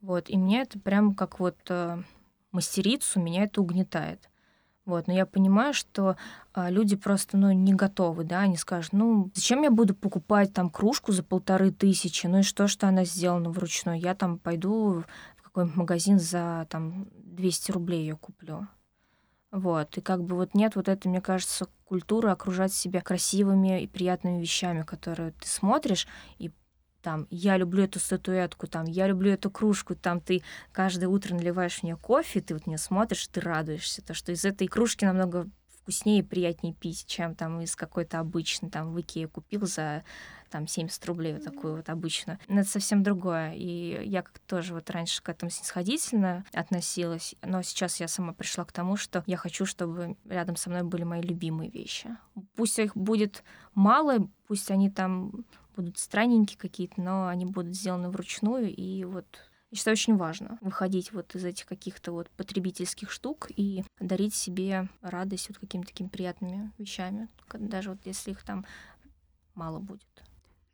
Вот, 0.00 0.28
и 0.28 0.36
меня 0.36 0.62
это 0.62 0.78
прям 0.78 1.14
как 1.14 1.40
вот 1.40 1.56
э, 1.68 2.02
мастерицу, 2.52 3.20
меня 3.20 3.44
это 3.44 3.60
угнетает. 3.60 4.28
Вот, 4.84 5.06
но 5.06 5.12
я 5.12 5.26
понимаю, 5.26 5.74
что 5.74 6.16
а, 6.52 6.68
люди 6.68 6.96
просто, 6.96 7.36
ну, 7.36 7.52
не 7.52 7.72
готовы, 7.72 8.24
да, 8.24 8.40
они 8.40 8.56
скажут, 8.56 8.92
ну, 8.92 9.30
зачем 9.34 9.62
я 9.62 9.70
буду 9.70 9.94
покупать 9.94 10.52
там 10.52 10.70
кружку 10.70 11.12
за 11.12 11.22
полторы 11.22 11.70
тысячи, 11.70 12.26
ну 12.26 12.40
и 12.40 12.42
что, 12.42 12.66
что 12.66 12.88
она 12.88 13.04
сделана 13.04 13.50
вручную, 13.50 14.00
я 14.00 14.16
там 14.16 14.38
пойду 14.38 15.04
в 15.36 15.42
какой-нибудь 15.42 15.76
магазин 15.76 16.18
за 16.18 16.66
там 16.68 17.06
200 17.14 17.70
рублей 17.70 18.00
ее 18.00 18.16
куплю. 18.16 18.66
Вот, 19.52 19.98
и 19.98 20.00
как 20.00 20.24
бы 20.24 20.34
вот 20.34 20.54
нет 20.54 20.74
вот 20.74 20.88
этой, 20.88 21.08
мне 21.08 21.20
кажется, 21.20 21.68
культуры 21.84 22.30
окружать 22.30 22.72
себя 22.72 23.02
красивыми 23.02 23.82
и 23.82 23.86
приятными 23.86 24.40
вещами, 24.40 24.82
которые 24.82 25.32
ты 25.32 25.46
смотришь 25.46 26.08
и 26.38 26.50
там, 27.02 27.26
я 27.30 27.56
люблю 27.56 27.84
эту 27.84 27.98
статуэтку, 27.98 28.66
там, 28.66 28.84
я 28.84 29.06
люблю 29.06 29.32
эту 29.32 29.50
кружку, 29.50 29.94
там, 29.94 30.20
ты 30.20 30.42
каждое 30.72 31.08
утро 31.08 31.34
наливаешь 31.34 31.80
в 31.80 31.82
нее 31.82 31.96
кофе, 31.96 32.40
ты 32.40 32.54
вот 32.54 32.66
не 32.66 32.78
смотришь, 32.78 33.26
ты 33.28 33.40
радуешься, 33.40 34.02
то, 34.02 34.14
что 34.14 34.32
из 34.32 34.44
этой 34.44 34.68
кружки 34.68 35.04
намного 35.04 35.48
вкуснее 35.82 36.20
и 36.20 36.22
приятнее 36.22 36.74
пить, 36.74 37.06
чем 37.06 37.34
там 37.34 37.60
из 37.60 37.74
какой-то 37.74 38.20
обычной, 38.20 38.70
там, 38.70 38.92
в 38.92 39.00
Икее 39.00 39.26
купил 39.26 39.66
за 39.66 40.04
там 40.52 40.68
70 40.68 41.04
рублей 41.06 41.32
вот 41.32 41.44
такую 41.44 41.76
вот 41.76 41.88
обычно. 41.88 42.38
Но 42.46 42.60
это 42.60 42.68
совсем 42.68 43.02
другое. 43.02 43.54
И 43.54 44.06
я 44.06 44.22
как 44.22 44.38
тоже 44.40 44.74
вот 44.74 44.90
раньше 44.90 45.22
к 45.22 45.28
этому 45.30 45.50
снисходительно 45.50 46.44
относилась, 46.52 47.34
но 47.42 47.62
сейчас 47.62 47.98
я 48.00 48.06
сама 48.06 48.34
пришла 48.34 48.66
к 48.66 48.72
тому, 48.72 48.96
что 48.96 49.24
я 49.26 49.38
хочу, 49.38 49.64
чтобы 49.64 50.16
рядом 50.28 50.56
со 50.56 50.68
мной 50.68 50.82
были 50.82 51.04
мои 51.04 51.22
любимые 51.22 51.70
вещи. 51.70 52.16
Пусть 52.54 52.78
их 52.78 52.94
будет 52.94 53.42
мало, 53.74 54.28
пусть 54.46 54.70
они 54.70 54.90
там 54.90 55.46
будут 55.74 55.98
странненькие 55.98 56.58
какие-то, 56.58 57.00
но 57.00 57.28
они 57.28 57.46
будут 57.46 57.74
сделаны 57.74 58.10
вручную, 58.10 58.74
и 58.74 59.04
вот 59.04 59.26
я 59.70 59.76
считаю, 59.76 59.94
очень 59.94 60.16
важно 60.16 60.58
выходить 60.60 61.12
вот 61.12 61.34
из 61.34 61.44
этих 61.46 61.64
каких-то 61.64 62.12
вот 62.12 62.28
потребительских 62.30 63.10
штук 63.10 63.48
и 63.56 63.84
дарить 64.00 64.34
себе 64.34 64.88
радость 65.00 65.48
вот 65.48 65.58
какими-то 65.58 65.88
такими 65.88 66.08
приятными 66.08 66.72
вещами, 66.76 67.28
даже 67.54 67.90
вот 67.90 68.00
если 68.04 68.32
их 68.32 68.42
там 68.42 68.66
мало 69.54 69.78
будет. 69.78 70.06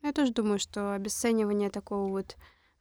Я 0.03 0.13
тоже 0.13 0.33
думаю, 0.33 0.59
что 0.59 0.95
обесценивание 0.95 1.71
такого 1.71 2.09
вот 2.09 2.37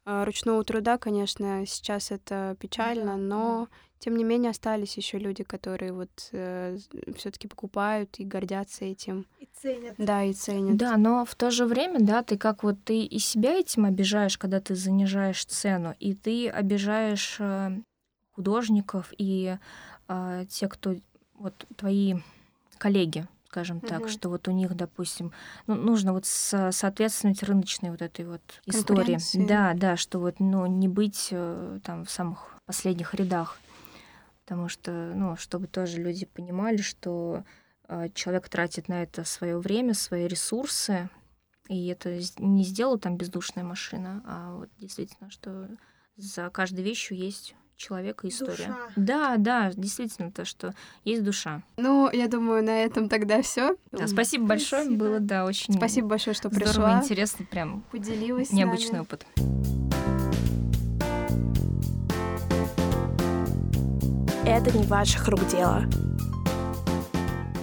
ручного 0.08 0.64
труда, 0.64 0.98
конечно, 0.98 1.66
сейчас 1.66 2.12
это 2.12 2.56
печально, 2.60 3.18
но 3.18 3.68
тем 4.00 4.16
не 4.16 4.24
менее 4.24 4.52
остались 4.52 4.96
еще 4.96 5.18
люди, 5.18 5.44
которые 5.44 5.92
вот 5.92 6.30
э, 6.32 6.78
все-таки 7.16 7.48
покупают 7.48 8.20
и 8.20 8.24
гордятся 8.24 8.86
этим. 8.86 9.26
И 9.40 9.48
ценят. 9.54 9.96
Да, 9.98 10.24
и 10.24 10.34
ценят. 10.34 10.78
Да, 10.78 10.98
но 10.98 11.26
в 11.26 11.36
то 11.36 11.52
же 11.52 11.66
время, 11.66 12.00
да, 12.00 12.24
ты 12.24 12.38
как 12.38 12.64
вот 12.64 12.78
ты 12.84 13.04
и 13.04 13.20
себя 13.20 13.54
этим 13.54 13.86
обижаешь, 13.86 14.38
когда 14.38 14.62
ты 14.62 14.76
занижаешь 14.76 15.44
цену, 15.46 15.96
и 16.00 16.14
ты 16.14 16.48
обижаешь 16.48 17.38
э, 17.40 17.72
художников 18.34 19.12
и 19.18 19.58
э, 20.08 20.46
те, 20.50 20.68
кто 20.68 20.96
вот 21.34 21.66
твои 21.76 22.16
коллеги, 22.78 23.28
скажем 23.50 23.80
так, 23.80 24.01
угу. 24.01 24.10
что 24.10 24.30
вот 24.30 24.48
у 24.48 24.51
них, 24.51 24.75
допустим, 24.75 25.32
ну, 25.68 25.75
нужно 25.75 26.12
вот 26.12 26.25
со 26.25 26.72
соответствовать 26.72 27.44
рыночной 27.44 27.92
вот 27.92 28.01
этой 28.01 28.25
вот 28.25 28.42
истории. 28.66 29.18
Да, 29.48 29.74
да, 29.74 29.96
что 29.96 30.20
вот, 30.20 30.39
ну, 30.39 30.66
не 30.66 30.89
быть 30.89 31.30
э, 31.32 31.80
там 31.84 32.04
в 32.04 32.12
самых 32.12 32.60
последних 32.66 33.13
рядах. 33.13 33.58
Потому 34.44 34.68
что, 34.68 34.92
ну, 34.92 35.38
чтобы 35.38 35.68
тоже 35.68 35.98
люди 36.01 36.25
понимали, 36.25 36.77
что 36.77 37.46
э, 37.88 38.10
человек 38.13 38.50
тратит 38.50 38.89
на 38.89 39.04
это 39.04 39.24
свое 39.24 39.58
время, 39.58 39.94
свои 39.94 40.27
ресурсы, 40.27 41.10
и 41.70 41.88
это 41.88 42.20
не 42.39 42.63
сделала 42.66 43.00
там 43.00 43.18
бездушная 43.18 43.63
машина, 43.63 44.24
а 44.25 44.56
вот 44.56 44.70
действительно, 44.77 45.30
что 45.30 45.70
за 46.18 46.50
каждой 46.50 46.84
вещью 46.84 47.18
есть 47.18 47.56
человека 47.77 48.27
история. 48.27 48.55
Душа. 48.55 48.77
Да, 48.96 49.36
да, 49.38 49.72
действительно, 49.74 50.31
то, 50.31 50.43
что 50.46 50.74
есть 51.05 51.24
душа. 51.24 51.62
Ну, 51.77 52.10
я 52.12 52.27
думаю, 52.27 52.63
на 52.63 52.84
этом 52.84 53.07
тогда 53.07 53.41
все. 53.41 53.77
Да, 53.91 54.07
спасибо 54.07 54.48
большое, 54.48 54.89
было, 54.89 55.19
да, 55.19 55.46
очень 55.46 55.75
Спасибо 55.75 56.07
большое, 56.10 56.34
что 56.34 56.50
здорово, 56.50 56.74
пришла. 56.74 57.00
интересно, 57.00 57.46
прям 57.46 57.84
поделилась 57.91 58.51
необычный 58.51 59.01
опыт. 59.01 59.25
Это 64.46 64.77
не 64.77 64.84
ваших 64.86 65.27
рук 65.27 65.46
дело. 65.48 65.84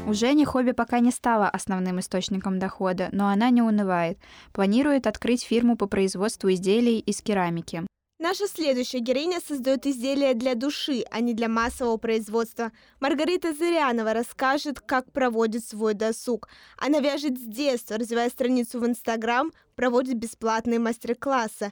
У 0.07 0.13
Жени 0.13 0.45
хобби 0.45 0.73
пока 0.73 0.99
не 1.01 1.11
стало 1.11 1.49
основным 1.49 1.99
источником 1.99 2.59
дохода, 2.59 3.09
но 3.13 3.29
она 3.29 3.49
не 3.49 3.63
унывает. 3.63 4.19
Планирует 4.53 5.07
открыть 5.07 5.43
фирму 5.43 5.79
по 5.79 5.87
производству 5.87 6.53
изделий 6.53 6.99
из 6.99 7.23
керамики. 7.23 7.85
Наша 8.25 8.49
следующая 8.49 9.01
героиня 9.01 9.39
создает 9.47 9.85
изделия 9.85 10.33
для 10.33 10.55
души, 10.55 11.05
а 11.11 11.21
не 11.21 11.35
для 11.35 11.47
массового 11.47 11.99
производства. 11.99 12.73
Маргарита 12.99 13.53
Зырянова 13.53 14.15
расскажет, 14.15 14.81
как 14.81 15.13
проводит 15.13 15.63
свой 15.63 15.93
досуг. 15.93 16.49
Она 16.79 17.01
вяжет 17.01 17.37
с 17.37 17.43
детства, 17.43 17.99
развивая 17.99 18.31
страницу 18.31 18.81
в 18.81 18.87
Инстаграм, 18.87 19.53
проводит 19.75 20.17
бесплатные 20.17 20.79
мастер-классы. 20.79 21.71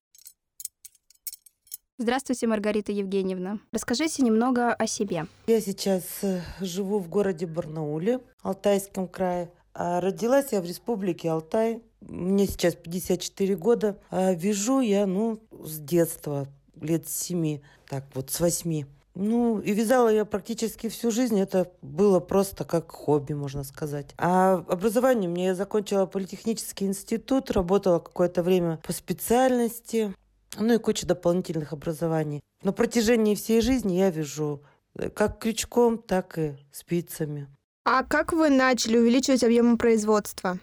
Здравствуйте, 1.97 2.47
Маргарита 2.47 2.93
Евгеньевна. 2.93 3.59
Расскажите 3.73 4.23
немного 4.23 4.75
о 4.75 4.87
себе. 4.87 5.29
Я 5.47 5.59
сейчас 5.63 6.05
э, 6.21 6.43
живу 6.61 6.99
в 6.99 7.09
городе 7.09 7.47
Барнауле, 7.47 8.21
Алтайском 8.43 9.09
крае. 9.09 9.51
А 9.73 10.03
родилась 10.03 10.53
я 10.53 10.61
в 10.61 10.67
республике 10.67 11.31
Алтай. 11.31 11.83
Мне 12.09 12.47
сейчас 12.47 12.75
54 12.75 13.57
года. 13.57 13.99
А 14.11 14.33
вяжу 14.33 14.81
я, 14.81 15.07
ну, 15.07 15.41
с 15.51 15.79
детства, 15.79 16.47
лет 16.81 17.09
с 17.09 17.15
7, 17.23 17.61
так 17.89 18.05
вот, 18.15 18.31
с 18.31 18.41
8. 18.41 18.85
Ну, 19.15 19.61
и 19.61 19.73
вязала 19.73 20.09
я 20.09 20.25
практически 20.25 20.89
всю 20.89 21.11
жизнь. 21.11 21.39
Это 21.39 21.71
было 21.83 22.19
просто 22.19 22.65
как 22.65 22.91
хобби, 22.91 23.35
можно 23.35 23.63
сказать. 23.63 24.15
А 24.17 24.65
образование 24.69 25.29
мне 25.29 25.47
я 25.47 25.55
закончила 25.55 26.07
политехнический 26.07 26.87
институт, 26.87 27.51
работала 27.51 27.99
какое-то 27.99 28.43
время 28.43 28.79
по 28.87 28.93
специальности 28.93 30.15
ну 30.59 30.75
и 30.75 30.79
куча 30.79 31.07
дополнительных 31.07 31.73
образований. 31.73 32.41
На 32.63 32.73
протяжении 32.73 33.35
всей 33.35 33.61
жизни 33.61 33.95
я 33.95 34.11
вяжу 34.11 34.63
э, 34.95 35.11
как 35.11 35.39
крючком, 35.39 35.99
так 35.99 36.39
и 36.39 36.55
спицами. 36.71 37.49
А 37.85 38.05
как 38.05 38.33
вы 38.33 38.51
начали 38.51 38.99
увеличивать 38.99 39.43
объемы 39.43 39.77
производства? 39.77 40.59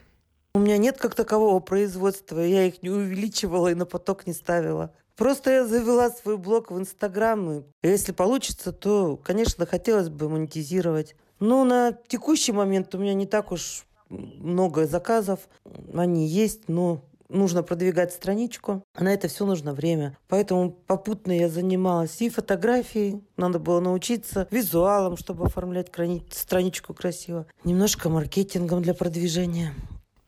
У 0.55 0.59
меня 0.59 0.77
нет 0.77 0.97
как 0.97 1.13
такового 1.13 1.59
производства, 1.59 2.39
я 2.39 2.65
их 2.65 2.81
не 2.81 2.89
увеличивала 2.89 3.67
и 3.67 3.75
на 3.75 3.85
поток 3.85 4.25
не 4.25 4.33
ставила. 4.33 4.91
Просто 5.15 5.51
я 5.51 5.67
завела 5.67 6.09
свой 6.09 6.37
блог 6.37 6.71
в 6.71 6.79
Инстаграм, 6.79 7.59
и 7.59 7.63
если 7.83 8.13
получится, 8.13 8.71
то, 8.71 9.17
конечно, 9.17 9.65
хотелось 9.65 10.09
бы 10.09 10.27
монетизировать. 10.27 11.15
Но 11.39 11.63
на 11.65 11.91
текущий 12.07 12.51
момент 12.51 12.95
у 12.95 12.97
меня 12.97 13.13
не 13.13 13.25
так 13.25 13.51
уж 13.51 13.85
много 14.09 14.87
заказов. 14.87 15.41
Они 15.93 16.25
есть, 16.25 16.67
но 16.67 17.01
нужно 17.29 17.63
продвигать 17.63 18.11
страничку. 18.11 18.83
На 18.97 19.13
это 19.13 19.27
все 19.27 19.45
нужно 19.45 19.73
время. 19.73 20.17
Поэтому 20.27 20.71
попутно 20.71 21.31
я 21.31 21.47
занималась 21.47 22.21
и 22.21 22.29
фотографией, 22.29 23.21
надо 23.37 23.59
было 23.59 23.79
научиться 23.79 24.47
визуалом, 24.51 25.15
чтобы 25.15 25.45
оформлять 25.45 25.91
страничку 26.31 26.93
красиво. 26.93 27.45
Немножко 27.63 28.09
маркетингом 28.09 28.81
для 28.81 28.93
продвижения. 28.93 29.73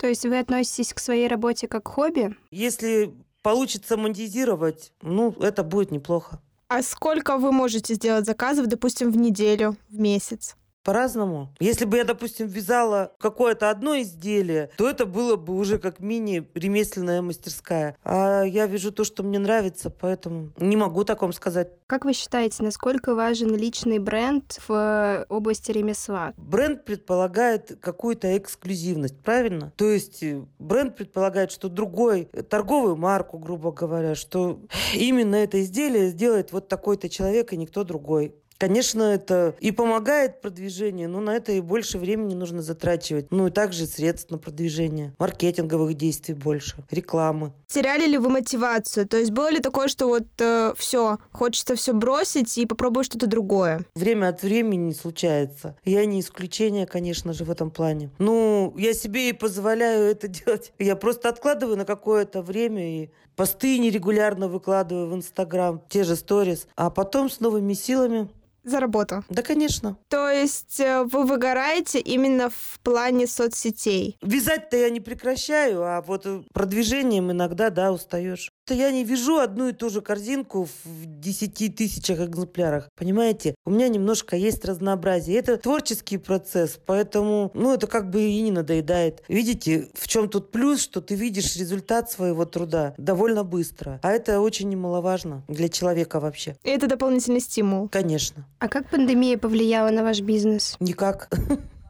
То 0.01 0.07
есть 0.07 0.25
вы 0.25 0.39
относитесь 0.39 0.95
к 0.95 0.99
своей 0.99 1.27
работе 1.27 1.67
как 1.67 1.83
к 1.83 1.87
хобби? 1.89 2.35
Если 2.49 3.13
получится 3.43 3.97
монетизировать, 3.97 4.93
ну, 5.03 5.29
это 5.39 5.63
будет 5.63 5.91
неплохо. 5.91 6.41
А 6.69 6.81
сколько 6.81 7.37
вы 7.37 7.51
можете 7.51 7.93
сделать 7.93 8.25
заказов, 8.25 8.65
допустим, 8.65 9.11
в 9.11 9.17
неделю, 9.17 9.77
в 9.91 9.99
месяц? 9.99 10.55
По-разному. 10.83 11.53
Если 11.59 11.85
бы 11.85 11.97
я, 11.97 12.03
допустим, 12.03 12.47
вязала 12.47 13.11
какое-то 13.19 13.69
одно 13.69 13.99
изделие, 13.99 14.69
то 14.77 14.89
это 14.89 15.05
было 15.05 15.35
бы 15.35 15.55
уже 15.55 15.77
как 15.79 15.99
мини-ремесленная 15.99 17.21
мастерская. 17.21 17.97
А 18.03 18.43
я 18.43 18.65
вяжу 18.65 18.91
то, 18.91 19.03
что 19.03 19.23
мне 19.23 19.39
нравится, 19.39 19.89
поэтому 19.89 20.51
не 20.57 20.75
могу 20.75 21.03
таком 21.03 21.33
сказать. 21.33 21.69
Как 21.87 22.05
вы 22.05 22.13
считаете, 22.13 22.63
насколько 22.63 23.15
важен 23.15 23.55
личный 23.55 23.99
бренд 23.99 24.59
в 24.67 25.25
области 25.29 25.71
ремесла? 25.71 26.33
Бренд 26.37 26.85
предполагает 26.85 27.79
какую-то 27.81 28.37
эксклюзивность, 28.37 29.21
правильно? 29.21 29.73
То 29.75 29.89
есть 29.89 30.23
э, 30.23 30.43
бренд 30.59 30.95
предполагает, 30.95 31.51
что 31.51 31.69
другой, 31.69 32.29
э, 32.31 32.43
торговую 32.43 32.95
марку, 32.95 33.37
грубо 33.37 33.71
говоря, 33.71 34.15
что 34.15 34.61
именно 34.93 35.35
это 35.35 35.61
изделие 35.61 36.09
сделает 36.09 36.51
вот 36.51 36.67
такой-то 36.67 37.09
человек 37.09 37.53
и 37.53 37.57
никто 37.57 37.83
другой. 37.83 38.35
Конечно, 38.61 39.01
это 39.01 39.55
и 39.59 39.71
помогает 39.71 40.39
продвижению, 40.39 41.09
но 41.09 41.19
на 41.19 41.31
это 41.31 41.51
и 41.51 41.61
больше 41.61 41.97
времени 41.97 42.35
нужно 42.35 42.61
затрачивать. 42.61 43.31
Ну 43.31 43.47
и 43.47 43.49
также 43.49 43.87
средств 43.87 44.29
на 44.29 44.37
продвижение, 44.37 45.15
маркетинговых 45.17 45.95
действий 45.95 46.35
больше, 46.35 46.75
рекламы. 46.91 47.53
Теряли 47.65 48.05
ли 48.05 48.19
вы 48.19 48.29
мотивацию? 48.29 49.07
То 49.07 49.17
есть 49.17 49.31
было 49.31 49.49
ли 49.49 49.61
такое, 49.61 49.87
что 49.87 50.07
вот 50.09 50.27
э, 50.37 50.75
все, 50.77 51.17
хочется 51.31 51.75
все 51.75 51.93
бросить 51.93 52.55
и 52.59 52.67
попробовать 52.67 53.07
что-то 53.07 53.25
другое? 53.25 53.83
Время 53.95 54.27
от 54.27 54.43
времени 54.43 54.91
случается. 54.91 55.75
Я 55.83 56.05
не 56.05 56.19
исключение, 56.19 56.85
конечно 56.85 57.33
же, 57.33 57.45
в 57.45 57.49
этом 57.49 57.71
плане. 57.71 58.11
Ну, 58.19 58.75
я 58.77 58.93
себе 58.93 59.29
и 59.29 59.33
позволяю 59.33 60.11
это 60.11 60.27
делать. 60.27 60.71
Я 60.77 60.95
просто 60.95 61.29
откладываю 61.29 61.77
на 61.77 61.85
какое-то 61.85 62.43
время 62.43 63.05
и 63.05 63.09
посты 63.35 63.79
нерегулярно 63.79 64.47
выкладываю 64.47 65.09
в 65.09 65.15
Инстаграм, 65.15 65.81
те 65.89 66.03
же 66.03 66.15
сторис, 66.15 66.67
а 66.75 66.91
потом 66.91 67.27
с 67.27 67.39
новыми 67.39 67.73
силами 67.73 68.29
за 68.63 68.79
работу. 68.79 69.23
Да, 69.29 69.41
конечно. 69.41 69.97
То 70.07 70.29
есть 70.29 70.79
э, 70.79 71.03
вы 71.03 71.25
выгораете 71.25 71.99
именно 71.99 72.49
в 72.49 72.79
плане 72.83 73.27
соцсетей? 73.27 74.17
Вязать-то 74.21 74.77
я 74.77 74.89
не 74.89 74.99
прекращаю, 74.99 75.83
а 75.83 76.01
вот 76.01 76.25
э, 76.25 76.43
продвижением 76.53 77.31
иногда, 77.31 77.69
да, 77.69 77.91
устаешь. 77.91 78.51
Я 78.69 78.91
не 78.91 79.03
вяжу 79.03 79.39
одну 79.39 79.69
и 79.69 79.73
ту 79.73 79.89
же 79.89 80.01
корзинку 80.01 80.67
в 80.85 81.05
10 81.05 81.75
тысячах 81.75 82.19
экземплярах. 82.21 82.89
Понимаете? 82.95 83.55
У 83.65 83.71
меня 83.71 83.89
немножко 83.89 84.35
есть 84.35 84.63
разнообразие. 84.63 85.37
Это 85.37 85.57
творческий 85.57 86.17
процесс, 86.17 86.79
поэтому, 86.85 87.51
ну, 87.53 87.73
это 87.73 87.87
как 87.87 88.09
бы 88.09 88.21
и 88.21 88.41
не 88.41 88.51
надоедает. 88.51 89.23
Видите, 89.27 89.89
в 89.93 90.07
чем 90.07 90.29
тут 90.29 90.51
плюс, 90.51 90.81
что 90.81 91.01
ты 91.01 91.15
видишь 91.15 91.55
результат 91.57 92.09
своего 92.09 92.45
труда 92.45 92.93
довольно 92.97 93.43
быстро. 93.43 93.99
А 94.03 94.11
это 94.11 94.39
очень 94.39 94.69
немаловажно 94.69 95.43
для 95.47 95.67
человека 95.67 96.19
вообще. 96.19 96.55
И 96.63 96.69
это 96.69 96.87
дополнительный 96.87 97.41
стимул. 97.41 97.89
Конечно. 97.89 98.45
А 98.61 98.67
как 98.67 98.91
пандемия 98.91 99.39
повлияла 99.39 99.89
на 99.89 100.03
ваш 100.03 100.21
бизнес? 100.21 100.77
Никак. 100.79 101.29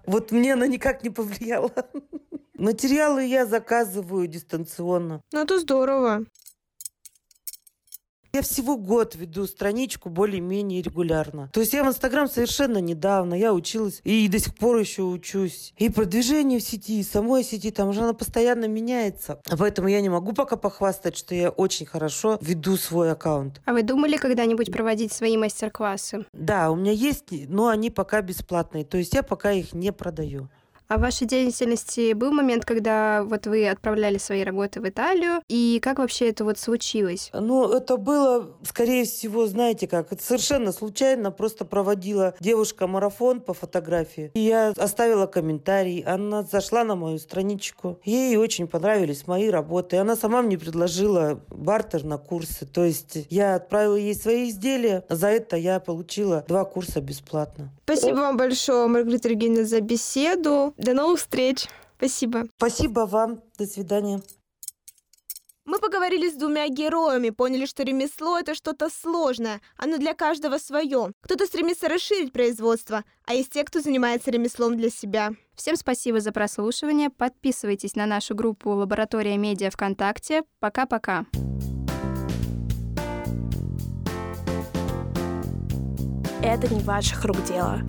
Вот 0.07 0.31
мне 0.31 0.53
она 0.53 0.67
никак 0.67 1.03
не 1.03 1.09
повлияла. 1.11 1.71
Материалы 2.55 3.23
я 3.23 3.45
заказываю 3.45 4.27
дистанционно. 4.27 5.21
Ну, 5.31 5.41
это 5.41 5.59
здорово. 5.59 6.25
Я 8.33 8.43
всего 8.43 8.77
год 8.77 9.15
веду 9.15 9.45
страничку 9.45 10.09
более-менее 10.09 10.81
регулярно. 10.81 11.49
То 11.51 11.59
есть 11.59 11.73
я 11.73 11.83
в 11.83 11.87
Инстаграм 11.87 12.29
совершенно 12.29 12.77
недавно, 12.77 13.33
я 13.33 13.53
училась 13.53 13.99
и 14.05 14.27
до 14.29 14.39
сих 14.39 14.55
пор 14.55 14.77
еще 14.77 15.03
учусь. 15.03 15.73
И 15.77 15.89
продвижение 15.89 16.59
в 16.59 16.63
сети, 16.63 17.01
и 17.01 17.03
самой 17.03 17.43
сети, 17.43 17.71
там 17.71 17.89
уже 17.89 18.01
она 18.01 18.13
постоянно 18.13 18.69
меняется. 18.69 19.41
Поэтому 19.57 19.89
я 19.89 19.99
не 19.99 20.07
могу 20.07 20.31
пока 20.31 20.55
похвастать, 20.55 21.17
что 21.17 21.35
я 21.35 21.49
очень 21.49 21.85
хорошо 21.85 22.37
веду 22.41 22.77
свой 22.77 23.11
аккаунт. 23.11 23.61
А 23.65 23.73
вы 23.73 23.83
думали 23.83 24.15
когда-нибудь 24.15 24.71
проводить 24.71 25.11
свои 25.11 25.35
мастер-классы? 25.35 26.25
Да, 26.31 26.71
у 26.71 26.75
меня 26.77 26.93
есть, 26.93 27.25
но 27.49 27.67
они 27.67 27.89
пока 27.89 28.21
бесплатные. 28.21 28.85
То 28.85 28.97
есть 28.97 29.13
я 29.13 29.23
пока 29.23 29.51
их 29.51 29.73
не 29.73 29.91
продаю. 29.91 30.49
А 30.91 30.97
в 30.97 30.99
вашей 30.99 31.25
деятельности 31.25 32.11
был 32.11 32.33
момент, 32.33 32.65
когда 32.65 33.23
вот 33.23 33.47
вы 33.47 33.65
отправляли 33.69 34.17
свои 34.17 34.43
работы 34.43 34.81
в 34.81 34.89
Италию, 34.89 35.41
и 35.47 35.79
как 35.81 35.99
вообще 35.99 36.27
это 36.27 36.43
вот 36.43 36.59
случилось? 36.59 37.29
Ну, 37.33 37.71
это 37.71 37.95
было, 37.95 38.49
скорее 38.67 39.05
всего, 39.05 39.47
знаете 39.47 39.87
как, 39.87 40.11
это 40.11 40.21
совершенно 40.21 40.73
случайно, 40.73 41.31
просто 41.31 41.63
проводила 41.63 42.33
девушка 42.41 42.87
марафон 42.87 43.39
по 43.39 43.53
фотографии, 43.53 44.31
и 44.33 44.41
я 44.41 44.73
оставила 44.75 45.27
комментарий, 45.27 46.01
она 46.01 46.43
зашла 46.43 46.83
на 46.83 46.97
мою 46.97 47.19
страничку, 47.19 48.01
ей 48.03 48.35
очень 48.35 48.67
понравились 48.67 49.27
мои 49.27 49.47
работы, 49.47 49.95
она 49.95 50.17
сама 50.17 50.41
мне 50.41 50.57
предложила 50.57 51.39
бартер 51.47 52.03
на 52.03 52.17
курсы, 52.17 52.65
то 52.65 52.83
есть 52.83 53.27
я 53.29 53.55
отправила 53.55 53.95
ей 53.95 54.13
свои 54.13 54.49
изделия, 54.49 55.05
за 55.07 55.29
это 55.29 55.55
я 55.55 55.79
получила 55.79 56.43
два 56.49 56.65
курса 56.65 56.99
бесплатно. 56.99 57.71
Спасибо 57.85 58.17
вам 58.17 58.35
большое, 58.35 58.87
Маргарита 58.87 59.29
Евгеньевна, 59.29 59.65
за 59.65 59.79
беседу. 59.79 60.73
До 60.81 60.95
новых 60.95 61.19
встреч. 61.19 61.67
Спасибо. 61.97 62.47
Спасибо 62.57 63.01
вам. 63.01 63.43
До 63.57 63.67
свидания. 63.67 64.21
Мы 65.63 65.77
поговорили 65.77 66.27
с 66.27 66.33
двумя 66.33 66.67
героями, 66.69 67.29
поняли, 67.29 67.67
что 67.67 67.83
ремесло— 67.83 68.39
это 68.39 68.55
что-то 68.55 68.89
сложное, 68.89 69.61
оно 69.77 69.99
для 69.99 70.15
каждого 70.15 70.57
свое. 70.57 71.11
Кто-то 71.21 71.45
стремится 71.45 71.87
расширить 71.87 72.33
производство, 72.33 73.03
а 73.25 73.35
есть 73.35 73.51
те, 73.51 73.63
кто 73.63 73.79
занимается 73.79 74.31
ремеслом 74.31 74.75
для 74.75 74.89
себя. 74.89 75.33
Всем 75.53 75.75
спасибо 75.75 76.19
за 76.19 76.31
прослушивание. 76.31 77.11
Подписывайтесь 77.11 77.95
на 77.95 78.07
нашу 78.07 78.33
группу 78.33 78.71
«Лаборатория 78.71 79.37
медиа 79.37 79.69
ВКонтакте». 79.69 80.43
Пока-пока. 80.59 81.27
Это 86.43 86.73
не 86.73 86.81
ваших 86.81 87.23
рук 87.23 87.37
дело. 87.43 87.81